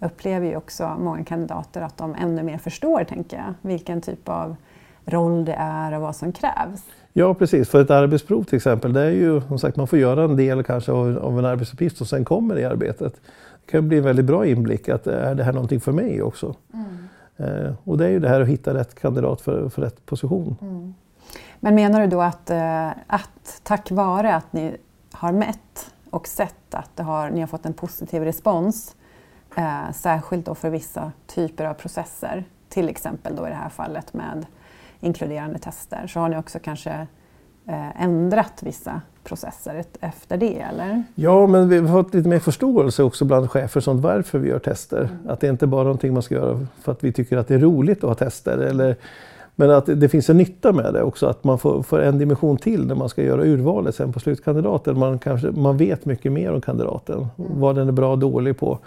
upplever 0.00 0.46
ju 0.46 0.56
också 0.56 0.96
många 0.98 1.24
kandidater 1.24 1.80
att 1.80 1.96
de 1.96 2.14
ännu 2.14 2.42
mer 2.42 2.58
förstår, 2.58 3.04
tänker 3.04 3.36
jag, 3.36 3.54
vilken 3.62 4.00
typ 4.00 4.28
av 4.28 4.56
roll 5.04 5.44
det 5.44 5.54
är 5.58 5.92
och 5.92 6.00
vad 6.00 6.16
som 6.16 6.32
krävs. 6.32 6.84
Ja 7.12 7.34
precis, 7.34 7.68
för 7.68 7.80
ett 7.80 7.90
arbetsprov 7.90 8.44
till 8.44 8.56
exempel, 8.56 8.92
det 8.92 9.00
är 9.00 9.10
ju 9.10 9.40
som 9.40 9.58
sagt 9.58 9.76
man 9.76 9.86
får 9.86 9.98
göra 9.98 10.24
en 10.24 10.36
del 10.36 10.62
kanske 10.62 10.92
av, 10.92 11.18
av 11.18 11.38
en 11.38 11.44
arbetsuppgift 11.44 12.00
och 12.00 12.06
sen 12.06 12.24
kommer 12.24 12.54
det 12.54 12.60
i 12.60 12.64
arbetet. 12.64 13.14
Det 13.66 13.72
kan 13.72 13.88
bli 13.88 13.98
en 13.98 14.04
väldigt 14.04 14.24
bra 14.24 14.46
inblick 14.46 14.88
att 14.88 15.06
är 15.06 15.34
det 15.34 15.44
här 15.44 15.52
någonting 15.52 15.80
för 15.80 15.92
mig 15.92 16.22
också? 16.22 16.54
Mm. 16.74 17.08
Eh, 17.36 17.72
och 17.84 17.98
det 17.98 18.04
är 18.04 18.10
ju 18.10 18.20
det 18.20 18.28
här 18.28 18.40
att 18.40 18.48
hitta 18.48 18.74
rätt 18.74 19.00
kandidat 19.00 19.40
för, 19.40 19.68
för 19.68 19.82
rätt 19.82 20.06
position. 20.06 20.56
Mm. 20.60 20.94
Men 21.60 21.74
menar 21.74 22.00
du 22.00 22.06
då 22.06 22.22
att, 22.22 22.50
eh, 22.50 22.88
att 22.88 23.60
tack 23.62 23.90
vare 23.90 24.34
att 24.34 24.52
ni 24.52 24.76
har 25.12 25.32
mätt 25.32 25.92
och 26.10 26.26
sett 26.26 26.74
att 26.74 26.98
har, 26.98 27.30
ni 27.30 27.40
har 27.40 27.46
fått 27.46 27.66
en 27.66 27.72
positiv 27.72 28.22
respons 28.22 28.96
Eh, 29.56 29.92
särskilt 29.92 30.46
då 30.46 30.54
för 30.54 30.70
vissa 30.70 31.12
typer 31.26 31.64
av 31.64 31.74
processer, 31.74 32.44
till 32.68 32.88
exempel 32.88 33.36
då 33.36 33.46
i 33.46 33.50
det 33.50 33.56
här 33.56 33.68
fallet 33.68 34.14
med 34.14 34.46
inkluderande 35.00 35.58
tester, 35.58 36.06
så 36.06 36.20
har 36.20 36.28
ni 36.28 36.36
också 36.38 36.58
kanske 36.58 37.06
eh, 37.66 38.02
ändrat 38.02 38.62
vissa 38.62 39.00
processer 39.24 39.84
efter 40.00 40.36
det, 40.36 40.60
eller? 40.60 41.02
Ja, 41.14 41.46
men 41.46 41.68
vi 41.68 41.78
har 41.78 42.02
fått 42.02 42.14
lite 42.14 42.28
mer 42.28 42.38
förståelse 42.38 43.02
också 43.02 43.24
bland 43.24 43.50
chefer 43.50 43.80
som 43.80 44.00
varför 44.00 44.38
vi 44.38 44.48
gör 44.48 44.58
tester. 44.58 45.00
Mm. 45.00 45.30
Att 45.30 45.40
det 45.40 45.48
inte 45.48 45.66
bara 45.66 45.80
är 45.80 45.84
någonting 45.84 46.14
man 46.14 46.22
ska 46.22 46.34
göra 46.34 46.66
för 46.82 46.92
att 46.92 47.04
vi 47.04 47.12
tycker 47.12 47.36
att 47.36 47.48
det 47.48 47.54
är 47.54 47.58
roligt 47.58 47.98
att 47.98 48.08
ha 48.08 48.14
tester. 48.14 48.58
Eller, 48.58 48.96
men 49.54 49.70
att 49.70 49.86
det 49.86 50.08
finns 50.08 50.30
en 50.30 50.36
nytta 50.36 50.72
med 50.72 50.94
det 50.94 51.02
också, 51.02 51.26
att 51.26 51.44
man 51.44 51.58
får, 51.58 51.82
får 51.82 52.02
en 52.02 52.18
dimension 52.18 52.56
till 52.56 52.86
när 52.86 52.94
man 52.94 53.08
ska 53.08 53.22
göra 53.22 53.44
urvalet 53.44 53.94
sen 53.94 54.12
på 54.12 54.20
slutkandidaten. 54.20 54.98
Man, 54.98 55.18
kanske, 55.18 55.50
man 55.50 55.76
vet 55.76 56.04
mycket 56.04 56.32
mer 56.32 56.52
om 56.52 56.60
kandidaten, 56.60 57.18
mm. 57.18 57.60
vad 57.60 57.74
den 57.74 57.88
är 57.88 57.92
bra 57.92 58.12
och 58.12 58.18
dålig 58.18 58.58
på. 58.58 58.78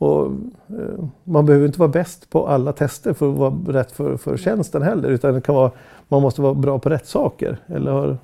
Och, 0.00 0.26
eh, 0.68 1.04
man 1.24 1.46
behöver 1.46 1.66
inte 1.66 1.78
vara 1.78 1.88
bäst 1.88 2.30
på 2.30 2.48
alla 2.48 2.72
tester 2.72 3.12
för 3.12 3.32
att 3.32 3.38
vara 3.38 3.54
rätt 3.80 3.92
för, 3.92 4.16
för 4.16 4.36
tjänsten 4.36 4.82
heller. 4.82 5.08
Utan 5.08 5.34
det 5.34 5.40
kan 5.40 5.54
vara, 5.54 5.70
man 6.08 6.22
måste 6.22 6.42
vara 6.42 6.54
bra 6.54 6.78
på 6.78 6.88
rätt 6.88 7.06
saker. 7.06 7.58
Eller, 7.66 8.18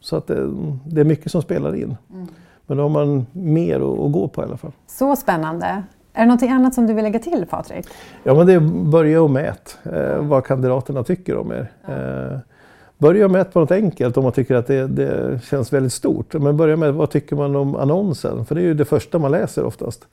så 0.00 0.16
att 0.16 0.26
det, 0.26 0.50
det 0.86 1.00
är 1.00 1.04
mycket 1.04 1.32
som 1.32 1.42
spelar 1.42 1.74
in. 1.74 1.96
Mm. 2.12 2.26
Men 2.66 2.76
då 2.76 2.82
har 2.82 2.90
man 2.90 3.26
mer 3.32 3.76
att, 3.76 3.98
att, 3.98 4.12
gå 4.12 4.28
på 4.28 4.42
i 4.42 4.44
alla 4.44 4.56
fall. 4.56 4.72
Så 4.86 5.16
spännande. 5.16 5.82
Är 6.12 6.26
det 6.26 6.32
något 6.32 6.42
annat 6.42 6.74
som 6.74 6.86
du 6.86 6.94
vill 6.94 7.04
lägga 7.04 7.18
till 7.18 7.46
Patrik? 7.50 7.86
Ja, 8.24 8.34
men 8.34 8.46
det 8.46 8.52
är 8.52 8.60
börja 8.90 9.22
och 9.22 9.30
mät 9.30 9.78
eh, 9.82 10.18
vad 10.18 10.44
kandidaterna 10.44 11.02
tycker 11.04 11.36
om 11.36 11.52
er. 11.52 11.72
Eh, 11.88 12.38
börja 12.98 13.28
med 13.28 13.52
på 13.52 13.60
något 13.60 13.70
enkelt 13.70 14.16
om 14.16 14.22
man 14.22 14.32
tycker 14.32 14.54
att 14.54 14.66
det, 14.66 14.86
det, 14.86 15.40
känns 15.44 15.72
väldigt 15.72 15.92
stort. 15.92 16.34
Men 16.34 16.56
börja 16.56 16.76
med 16.76 16.94
vad 16.94 17.10
tycker 17.10 17.36
man 17.36 17.56
om 17.56 17.76
annonsen? 17.76 18.44
För 18.44 18.54
det 18.54 18.60
är 18.60 18.64
ju 18.64 18.74
det 18.74 18.84
första 18.84 19.18
man 19.18 19.30
läser 19.30 19.64
oftast. 19.64 20.06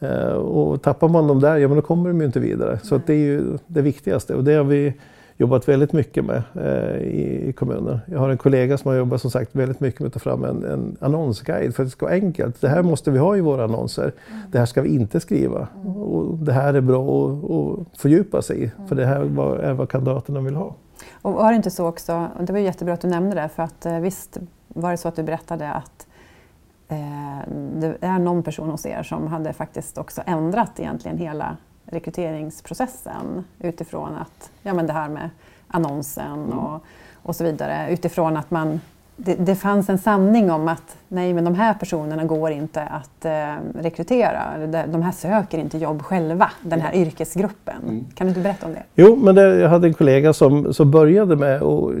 Eh, 0.00 0.32
och 0.32 0.82
tappar 0.82 1.08
man 1.08 1.28
dem 1.28 1.40
där, 1.40 1.56
ja 1.56 1.68
men 1.68 1.76
då 1.76 1.82
kommer 1.82 2.08
de 2.08 2.20
ju 2.20 2.26
inte 2.26 2.40
vidare. 2.40 2.78
Så 2.82 3.00
det 3.06 3.12
är 3.12 3.18
ju 3.18 3.58
det 3.66 3.82
viktigaste 3.82 4.34
och 4.34 4.44
det 4.44 4.54
har 4.54 4.64
vi 4.64 4.94
jobbat 5.36 5.68
väldigt 5.68 5.92
mycket 5.92 6.24
med 6.24 6.42
eh, 6.54 6.96
i, 6.96 7.48
i 7.48 7.52
kommunen. 7.52 7.98
Jag 8.06 8.18
har 8.18 8.28
en 8.28 8.38
kollega 8.38 8.78
som 8.78 8.90
har 8.90 8.98
jobbat 8.98 9.20
som 9.20 9.30
sagt 9.30 9.54
väldigt 9.54 9.80
mycket 9.80 10.00
med 10.00 10.06
att 10.06 10.12
ta 10.12 10.18
fram 10.18 10.44
en, 10.44 10.64
en 10.64 10.96
annonsguide 11.00 11.74
för 11.74 11.82
att 11.82 11.86
det 11.86 11.90
ska 11.90 12.06
vara 12.06 12.14
enkelt. 12.14 12.60
Det 12.60 12.68
här 12.68 12.82
måste 12.82 13.10
vi 13.10 13.18
ha 13.18 13.36
i 13.36 13.40
våra 13.40 13.64
annonser. 13.64 14.12
Det 14.52 14.58
här 14.58 14.66
ska 14.66 14.82
vi 14.82 14.88
inte 14.88 15.20
skriva. 15.20 15.68
Och 15.84 16.38
det 16.38 16.52
här 16.52 16.74
är 16.74 16.80
bra 16.80 17.30
att, 17.30 17.50
att 17.50 18.00
fördjupa 18.00 18.42
sig 18.42 18.64
i, 18.64 18.70
för 18.88 18.96
det 18.96 19.06
här 19.06 19.20
är 19.60 19.72
vad 19.72 19.88
kandidaterna 19.88 20.40
vill 20.40 20.54
ha. 20.54 20.74
Och 21.22 21.32
var 21.32 21.50
det 21.50 21.56
inte 21.56 21.70
så 21.70 21.86
också, 21.86 22.28
och 22.38 22.44
det 22.44 22.52
var 22.52 22.60
jättebra 22.60 22.94
att 22.94 23.00
du 23.00 23.08
nämnde 23.08 23.36
det, 23.36 23.48
för 23.48 23.62
att 23.62 23.86
eh, 23.86 24.00
visst 24.00 24.38
var 24.68 24.90
det 24.90 24.96
så 24.96 25.08
att 25.08 25.16
du 25.16 25.22
berättade 25.22 25.72
att 25.72 26.06
det 27.80 27.96
är 28.00 28.18
någon 28.18 28.42
person 28.42 28.70
hos 28.70 28.86
er 28.86 29.02
som 29.02 29.26
hade 29.26 29.52
faktiskt 29.52 29.98
också 29.98 30.22
ändrat 30.26 30.80
egentligen 30.80 31.18
hela 31.18 31.56
rekryteringsprocessen 31.84 33.44
utifrån 33.58 34.14
att, 34.14 34.50
ja 34.62 34.74
men 34.74 34.86
det 34.86 34.92
här 34.92 35.08
med 35.08 35.30
annonsen 35.68 36.44
mm. 36.44 36.58
och, 36.58 36.84
och 37.22 37.36
så 37.36 37.44
vidare, 37.44 37.92
utifrån 37.92 38.36
att 38.36 38.50
man 38.50 38.80
det, 39.24 39.34
det, 39.34 39.54
fanns 39.54 39.88
en 39.88 39.98
sanning 39.98 40.50
om 40.50 40.68
att 40.68 40.96
nej, 41.08 41.34
men 41.34 41.44
de 41.44 41.54
här 41.54 41.74
personerna 41.74 42.24
går 42.24 42.50
inte 42.50 42.82
att 42.82 43.24
eh, 43.24 43.80
rekrytera. 43.82 44.42
De 44.86 45.02
här 45.02 45.12
söker 45.12 45.58
inte 45.58 45.78
jobb 45.78 46.02
själva, 46.02 46.50
den 46.62 46.80
här 46.80 46.94
yrkesgruppen. 46.94 47.76
Mm. 47.82 48.04
Kan 48.14 48.26
du 48.26 48.28
inte 48.28 48.40
berätta 48.40 48.66
om 48.66 48.72
det? 48.72 48.82
Jo, 48.94 49.16
men 49.16 49.34
det, 49.34 49.42
jag 49.42 49.68
hade 49.68 49.86
en 49.88 49.94
kollega 49.94 50.32
som, 50.32 50.74
som 50.74 50.90
började 50.90 51.36
med 51.36 51.62
och 51.62 51.92
eh, 51.92 51.98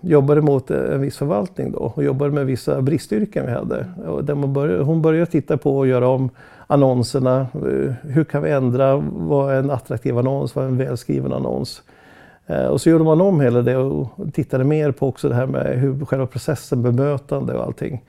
jobbade 0.00 0.40
mot 0.40 0.70
en 0.70 1.00
viss 1.00 1.16
förvaltning 1.16 1.72
då 1.72 1.78
och 1.78 2.04
jobbade 2.04 2.32
med 2.32 2.46
vissa 2.46 2.82
bristyrken 2.82 3.46
vi 3.46 3.52
hade. 3.52 3.86
Och 4.06 4.24
där 4.24 4.34
man 4.34 4.52
började, 4.52 4.84
hon 4.84 5.02
började 5.02 5.26
titta 5.26 5.56
på 5.56 5.82
att 5.82 5.88
göra 5.88 6.08
om 6.08 6.30
annonserna. 6.66 7.40
Eh, 7.54 7.92
hur 8.02 8.24
kan 8.24 8.42
vi 8.42 8.50
ändra? 8.50 8.96
Vad 9.12 9.54
är 9.54 9.58
en 9.58 9.70
attraktiv 9.70 10.18
annons? 10.18 10.54
Vad 10.54 10.64
är 10.64 10.68
en 10.68 10.78
välskriven 10.78 11.32
annons? 11.32 11.82
Eh, 12.50 12.66
och 12.66 12.80
så 12.80 12.90
gjorde 12.90 13.04
man 13.04 13.20
om 13.20 13.40
hela 13.40 13.62
det 13.62 13.76
och 13.76 14.08
tittade 14.32 14.64
mer 14.64 14.92
på 14.92 15.08
också 15.08 15.28
det 15.28 15.34
här 15.34 15.46
med 15.46 15.78
hur 15.78 16.04
själva 16.04 16.26
processen, 16.26 16.82
bemötande 16.82 17.54
och 17.54 17.64
allting. 17.64 18.04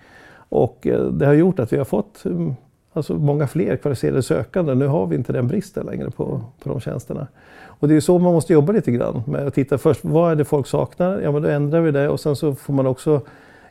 Och 0.50 0.88
eh, 0.88 1.06
det 1.06 1.26
har 1.26 1.34
gjort 1.34 1.60
att 1.60 1.74
vi 1.74 1.78
har 1.78 1.86
fått 1.86 2.26
mm, 2.26 2.56
alltså 2.94 3.14
många 3.14 3.48
fler 3.48 3.76
kvalificerade 3.76 4.24
sökande. 4.24 4.76
Nu 4.76 4.88
har 4.88 5.08
vi 5.08 5.16
inte 5.16 5.34
den 5.34 5.48
bristen 5.48 5.86
längre 5.86 6.12
på, 6.12 6.42
på 6.64 6.70
de 6.70 6.80
tjänsterna. 6.80 7.28
Och 7.66 7.88
det 7.88 7.96
är 7.96 8.00
så 8.00 8.20
man 8.20 8.34
måste 8.34 8.54
jobba 8.54 8.74
lite 8.74 8.92
grann 8.92 9.24
med 9.28 9.48
att 9.48 9.54
titta 9.54 9.78
först, 9.78 10.00
vad 10.04 10.32
är 10.32 10.36
det 10.36 10.46
folk 10.46 10.68
saknar? 10.68 11.22
Ja 11.22 11.32
men 11.32 11.42
då 11.42 11.48
ändrar 11.48 11.82
vi 11.82 11.92
det 11.92 12.10
och 12.10 12.20
sen 12.20 12.36
så 12.36 12.56
får 12.56 12.74
man 12.74 12.88
också 12.88 13.22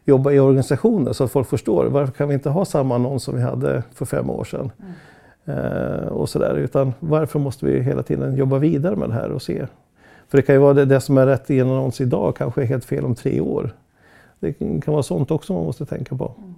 jobba 0.05 0.33
i 0.33 0.41
organisationen 0.41 1.15
så 1.15 1.25
att 1.25 1.31
folk 1.31 1.49
förstår. 1.49 1.87
Varför 1.87 2.13
kan 2.13 2.29
vi 2.29 2.35
inte 2.35 2.51
ha 2.51 2.65
samma 2.65 2.95
annons 2.95 3.23
som 3.23 3.37
vi 3.37 3.43
hade 3.43 3.83
för 3.95 4.05
fem 4.05 4.31
år 4.31 4.45
sedan? 4.45 4.71
Mm. 4.79 4.93
Eh, 5.45 6.07
och 6.09 6.29
sådär. 6.29 6.55
Utan 6.55 6.93
varför 7.01 7.39
måste 7.39 7.67
vi 7.67 7.81
hela 7.81 8.03
tiden 8.03 8.37
jobba 8.37 8.59
vidare 8.59 8.97
med 8.97 9.09
det 9.09 9.15
här 9.15 9.31
och 9.31 9.43
se? 9.43 9.67
För 10.31 10.37
det 10.37 10.43
kan 10.43 10.55
ju 10.55 10.61
vara 10.61 10.75
det, 10.75 10.85
det 10.85 11.01
som 11.01 11.19
är 11.19 11.27
rätt 11.27 11.51
i 11.51 11.61
en 11.61 11.71
annons 11.71 12.01
idag 12.01 12.37
kanske 12.37 12.63
är 12.63 12.67
helt 12.67 12.85
fel 12.85 13.05
om 13.05 13.15
tre 13.15 13.41
år. 13.41 13.75
Det 14.41 14.53
kan 14.53 14.81
vara 14.87 15.03
sånt 15.03 15.31
också 15.31 15.53
man 15.53 15.65
måste 15.65 15.87
tänka 15.87 16.17
på. 16.17 16.35
Mm. 16.39 16.55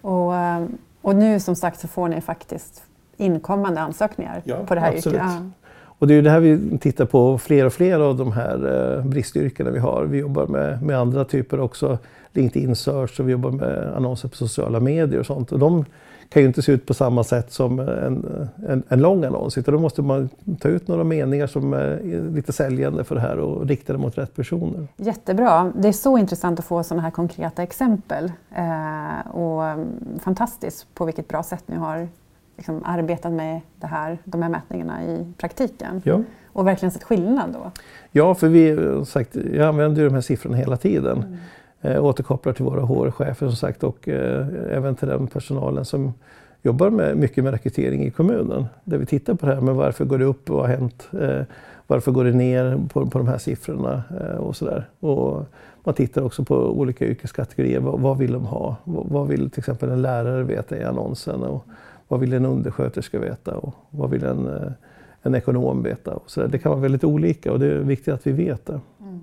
Och, 0.00 0.36
eh, 0.36 0.64
och 1.02 1.16
nu 1.16 1.40
som 1.40 1.56
sagt 1.56 1.80
så 1.80 1.88
får 1.88 2.08
ni 2.08 2.20
faktiskt 2.20 2.82
inkommande 3.16 3.80
ansökningar 3.80 4.42
ja, 4.44 4.56
på 4.66 4.74
det 4.74 4.80
här 4.80 4.96
absolut. 4.96 5.16
yrket. 5.16 5.32
Ja. 5.34 5.50
Och 5.98 6.06
det 6.08 6.14
är 6.14 6.22
det 6.22 6.30
här 6.30 6.40
vi 6.40 6.78
tittar 6.78 7.04
på, 7.04 7.38
fler 7.38 7.66
och 7.66 7.72
fler 7.72 8.00
av 8.00 8.16
de 8.16 8.32
här 8.32 8.96
eh, 8.98 9.04
bristyrkena 9.04 9.70
vi 9.70 9.78
har. 9.78 10.04
Vi 10.04 10.18
jobbar 10.18 10.46
med, 10.46 10.82
med 10.82 10.98
andra 10.98 11.24
typer 11.24 11.60
också, 11.60 11.98
LinkedIn 12.32 12.76
Search 12.76 13.20
och 13.20 13.28
vi 13.28 13.32
jobbar 13.32 13.50
med 13.50 13.96
annonser 13.96 14.28
på 14.28 14.36
sociala 14.36 14.80
medier 14.80 15.20
och 15.20 15.26
sånt. 15.26 15.52
Och 15.52 15.58
de 15.58 15.84
kan 16.32 16.42
ju 16.42 16.48
inte 16.48 16.62
se 16.62 16.72
ut 16.72 16.86
på 16.86 16.94
samma 16.94 17.24
sätt 17.24 17.52
som 17.52 17.78
en, 17.78 18.48
en, 18.68 18.82
en 18.88 18.98
lång 19.00 19.24
annons 19.24 19.58
utan 19.58 19.74
då 19.74 19.80
måste 19.80 20.02
man 20.02 20.28
ta 20.60 20.68
ut 20.68 20.88
några 20.88 21.04
meningar 21.04 21.46
som 21.46 21.72
är 21.72 22.30
lite 22.34 22.52
säljande 22.52 23.04
för 23.04 23.14
det 23.14 23.20
här 23.20 23.38
och 23.38 23.66
rikta 23.68 23.92
det 23.92 23.98
mot 23.98 24.18
rätt 24.18 24.36
personer. 24.36 24.86
Jättebra. 24.96 25.72
Det 25.76 25.88
är 25.88 25.92
så 25.92 26.18
intressant 26.18 26.58
att 26.58 26.64
få 26.64 26.82
sådana 26.82 27.02
här 27.02 27.10
konkreta 27.10 27.62
exempel 27.62 28.32
eh, 28.54 29.30
och 29.30 29.64
mm, 29.64 29.88
fantastiskt 30.20 30.94
på 30.94 31.04
vilket 31.04 31.28
bra 31.28 31.42
sätt 31.42 31.64
ni 31.66 31.76
har 31.76 32.08
liksom 32.56 32.82
arbetat 32.84 33.32
med 33.32 33.60
det 33.80 33.86
här, 33.86 34.18
de 34.24 34.42
här 34.42 34.48
mätningarna 34.48 35.04
i 35.04 35.32
praktiken. 35.38 36.02
Ja. 36.04 36.20
Och 36.52 36.66
verkligen 36.66 36.92
sett 36.92 37.02
skillnad 37.02 37.52
då? 37.52 37.70
Ja, 38.12 38.34
för 38.34 38.48
vi, 38.48 38.76
sagt, 39.06 39.36
jag 39.36 39.68
använder 39.68 40.02
ju 40.02 40.08
de 40.08 40.14
här 40.14 40.20
siffrorna 40.20 40.56
hela 40.56 40.76
tiden. 40.76 41.16
Mm. 41.18 41.36
Eh, 41.84 42.04
återkopplar 42.04 42.52
till 42.52 42.64
våra 42.64 42.80
HR-chefer 42.80 43.46
som 43.46 43.56
sagt 43.56 43.84
och 43.84 44.08
eh, 44.08 44.46
även 44.70 44.94
till 44.94 45.08
den 45.08 45.26
personalen 45.26 45.84
som 45.84 46.12
jobbar 46.62 46.90
med, 46.90 47.16
mycket 47.16 47.44
med 47.44 47.52
rekrytering 47.52 48.04
i 48.04 48.10
kommunen. 48.10 48.66
Där 48.84 48.98
vi 48.98 49.06
tittar 49.06 49.34
på 49.34 49.46
det 49.46 49.54
här 49.54 49.60
med 49.60 49.74
varför 49.74 50.04
går 50.04 50.18
det 50.18 50.24
upp, 50.24 50.48
vad 50.48 50.60
har 50.60 50.76
hänt, 50.76 51.08
eh, 51.20 51.42
varför 51.86 52.12
går 52.12 52.24
det 52.24 52.32
ner 52.32 52.80
på, 52.92 53.06
på 53.06 53.18
de 53.18 53.28
här 53.28 53.38
siffrorna 53.38 54.02
eh, 54.20 54.36
och 54.36 54.56
sådär. 54.56 54.88
man 55.84 55.94
tittar 55.94 56.22
också 56.22 56.44
på 56.44 56.56
olika 56.56 57.06
yrkeskategorier. 57.06 57.80
Vad, 57.80 58.00
vad 58.00 58.18
vill 58.18 58.32
de 58.32 58.44
ha? 58.44 58.76
Vad, 58.84 59.06
vad, 59.08 59.28
vill 59.28 59.50
till 59.50 59.60
exempel 59.60 59.90
en 59.90 60.02
lärare 60.02 60.44
veta 60.44 60.78
i 60.78 60.84
annonsen? 60.84 61.42
Och 61.42 61.66
vad 62.08 62.20
vill 62.20 62.32
en 62.32 62.46
undersköterska 62.46 63.18
veta? 63.18 63.56
Och 63.56 63.74
vad 63.90 64.10
vill 64.10 64.24
en, 64.24 64.46
eh, 64.46 64.72
en 65.22 65.34
ekonom 65.34 65.82
veta? 65.82 66.14
Och 66.14 66.30
så 66.30 66.40
där. 66.40 66.48
Det 66.48 66.58
kan 66.58 66.70
vara 66.70 66.80
väldigt 66.80 67.04
olika 67.04 67.52
och 67.52 67.58
det 67.58 67.66
är 67.66 67.78
viktigt 67.78 68.14
att 68.14 68.26
vi 68.26 68.32
vet 68.32 68.66
det. 68.66 68.80
Mm. 69.00 69.20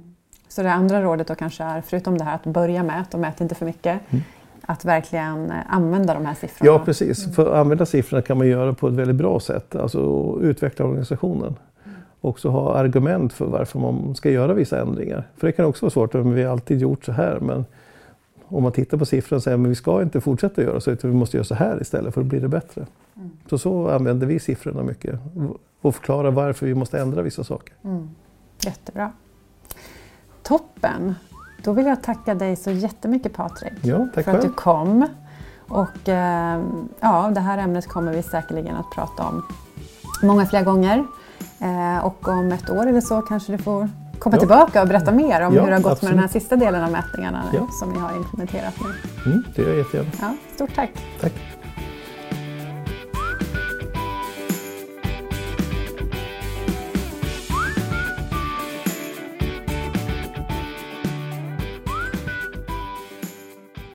Så 0.50 0.64
det 0.64 0.72
andra 0.72 1.02
rådet 1.02 1.28
då 1.28 1.36
kanske 1.36 1.64
är, 1.64 1.82
förutom 1.82 2.18
det 2.18 2.24
här 2.24 2.36
att 2.36 2.44
börja 2.44 2.84
med 2.84 3.06
och 3.14 3.20
mät 3.20 3.42
inte 3.42 3.56
för 3.56 3.66
mycket, 3.66 4.00
mm. 4.10 4.24
att 4.62 4.86
verkligen 4.86 5.52
eh, 5.52 5.58
använda 5.68 6.14
de 6.14 6.26
här 6.26 6.34
siffrorna? 6.34 6.72
Ja 6.72 6.80
precis, 6.86 7.36
för 7.36 7.46
att 7.46 7.54
använda 7.54 7.86
siffrorna 7.86 8.22
kan 8.22 8.38
man 8.38 8.48
göra 8.48 8.74
på 8.74 8.88
ett 8.88 8.94
väldigt 8.94 9.16
bra 9.16 9.40
sätt, 9.40 9.76
alltså 9.76 10.38
utveckla 10.42 10.86
organisationen. 10.86 11.56
Mm. 11.86 11.98
Också 12.22 12.50
ha 12.50 12.76
argument 12.76 13.34
för 13.34 13.46
varför 13.46 13.80
man 13.80 14.16
ska 14.16 14.30
göra 14.30 14.54
vissa 14.54 14.82
ändringar. 14.82 15.28
För 15.38 15.48
det 15.48 15.54
kan 15.54 15.66
också 15.66 15.86
vara 15.86 15.92
svårt, 15.92 16.16
vi 16.16 16.44
har 16.44 16.52
alltid 16.52 16.82
gjort 16.82 17.06
så 17.06 17.12
här 17.12 17.40
men 17.40 17.66
om 18.52 18.64
man 18.64 18.72
tittar 18.72 18.98
på 18.98 19.06
siffrorna 19.06 19.38
och 19.38 19.44
säger 19.44 19.58
att 19.58 19.68
vi 19.68 19.76
ska 19.76 20.02
inte 20.02 20.22
fortsätta 20.22 20.62
göra 20.62 20.80
så 20.80 20.92
utan 20.92 21.10
vi 21.10 21.16
måste 21.16 21.38
göra 21.38 21.46
så 21.46 21.56
här 21.56 21.82
istället 21.82 22.14
för 22.14 22.22
då 22.22 22.28
blir 22.28 22.42
det 22.42 22.48
bättre. 22.48 22.86
Mm. 23.16 23.30
Så 23.50 23.58
så 23.58 23.90
använder 23.90 24.28
vi 24.28 24.40
siffrorna 24.40 24.84
mycket 24.84 25.20
och 25.82 25.96
förklarar 25.96 26.32
varför 26.32 26.66
vi 26.66 26.76
måste 26.76 27.00
ändra 27.00 27.22
vissa 27.22 27.44
saker. 27.44 27.74
Mm. 27.84 28.10
Jättebra. 28.66 29.12
Toppen! 30.50 31.16
Då 31.64 31.74
vill 31.74 31.86
jag 31.86 32.04
tacka 32.04 32.34
dig 32.34 32.56
så 32.56 32.72
jättemycket 32.72 33.34
Patrik 33.34 33.74
ja, 33.82 34.08
för 34.14 34.24
själv. 34.24 34.38
att 34.38 34.42
du 34.42 34.50
kom. 34.50 35.08
Och 35.68 36.10
eh, 36.10 36.64
ja, 37.00 37.32
det 37.34 37.40
här 37.40 37.58
ämnet 37.58 37.88
kommer 37.88 38.14
vi 38.14 38.24
säkerligen 38.24 38.76
att 38.76 38.92
prata 38.92 39.24
om 39.24 39.46
många 40.24 40.46
fler 40.46 40.64
gånger. 40.64 41.06
Eh, 41.60 42.06
och 42.06 42.28
om 42.28 42.52
ett 42.52 42.70
år 42.70 42.88
eller 42.88 43.02
så 43.02 43.22
kanske 43.22 43.52
du 43.52 43.58
får 43.58 43.90
komma 44.20 44.36
ja. 44.36 44.40
tillbaka 44.40 44.82
och 44.82 44.88
berätta 44.88 45.12
mer 45.12 45.42
om 45.42 45.56
ja, 45.56 45.62
hur 45.62 45.70
det 45.70 45.76
har 45.76 45.84
gått 45.84 45.92
absolut. 45.92 46.02
med 46.02 46.12
den 46.12 46.20
här 46.20 46.40
sista 46.40 46.56
delen 46.56 46.84
av 46.84 46.92
mätningarna 46.92 47.44
som 47.80 47.92
ni 47.94 48.00
har 48.00 48.16
implementerat 48.16 48.74
nu. 48.84 49.32
Mm, 49.32 49.44
det 49.56 49.62
gör 49.62 49.70
jag 49.70 49.78
jättegärna. 49.78 50.10
Ja, 50.22 50.36
stort 50.56 50.76
tack! 50.76 50.92
Tack! 51.22 51.34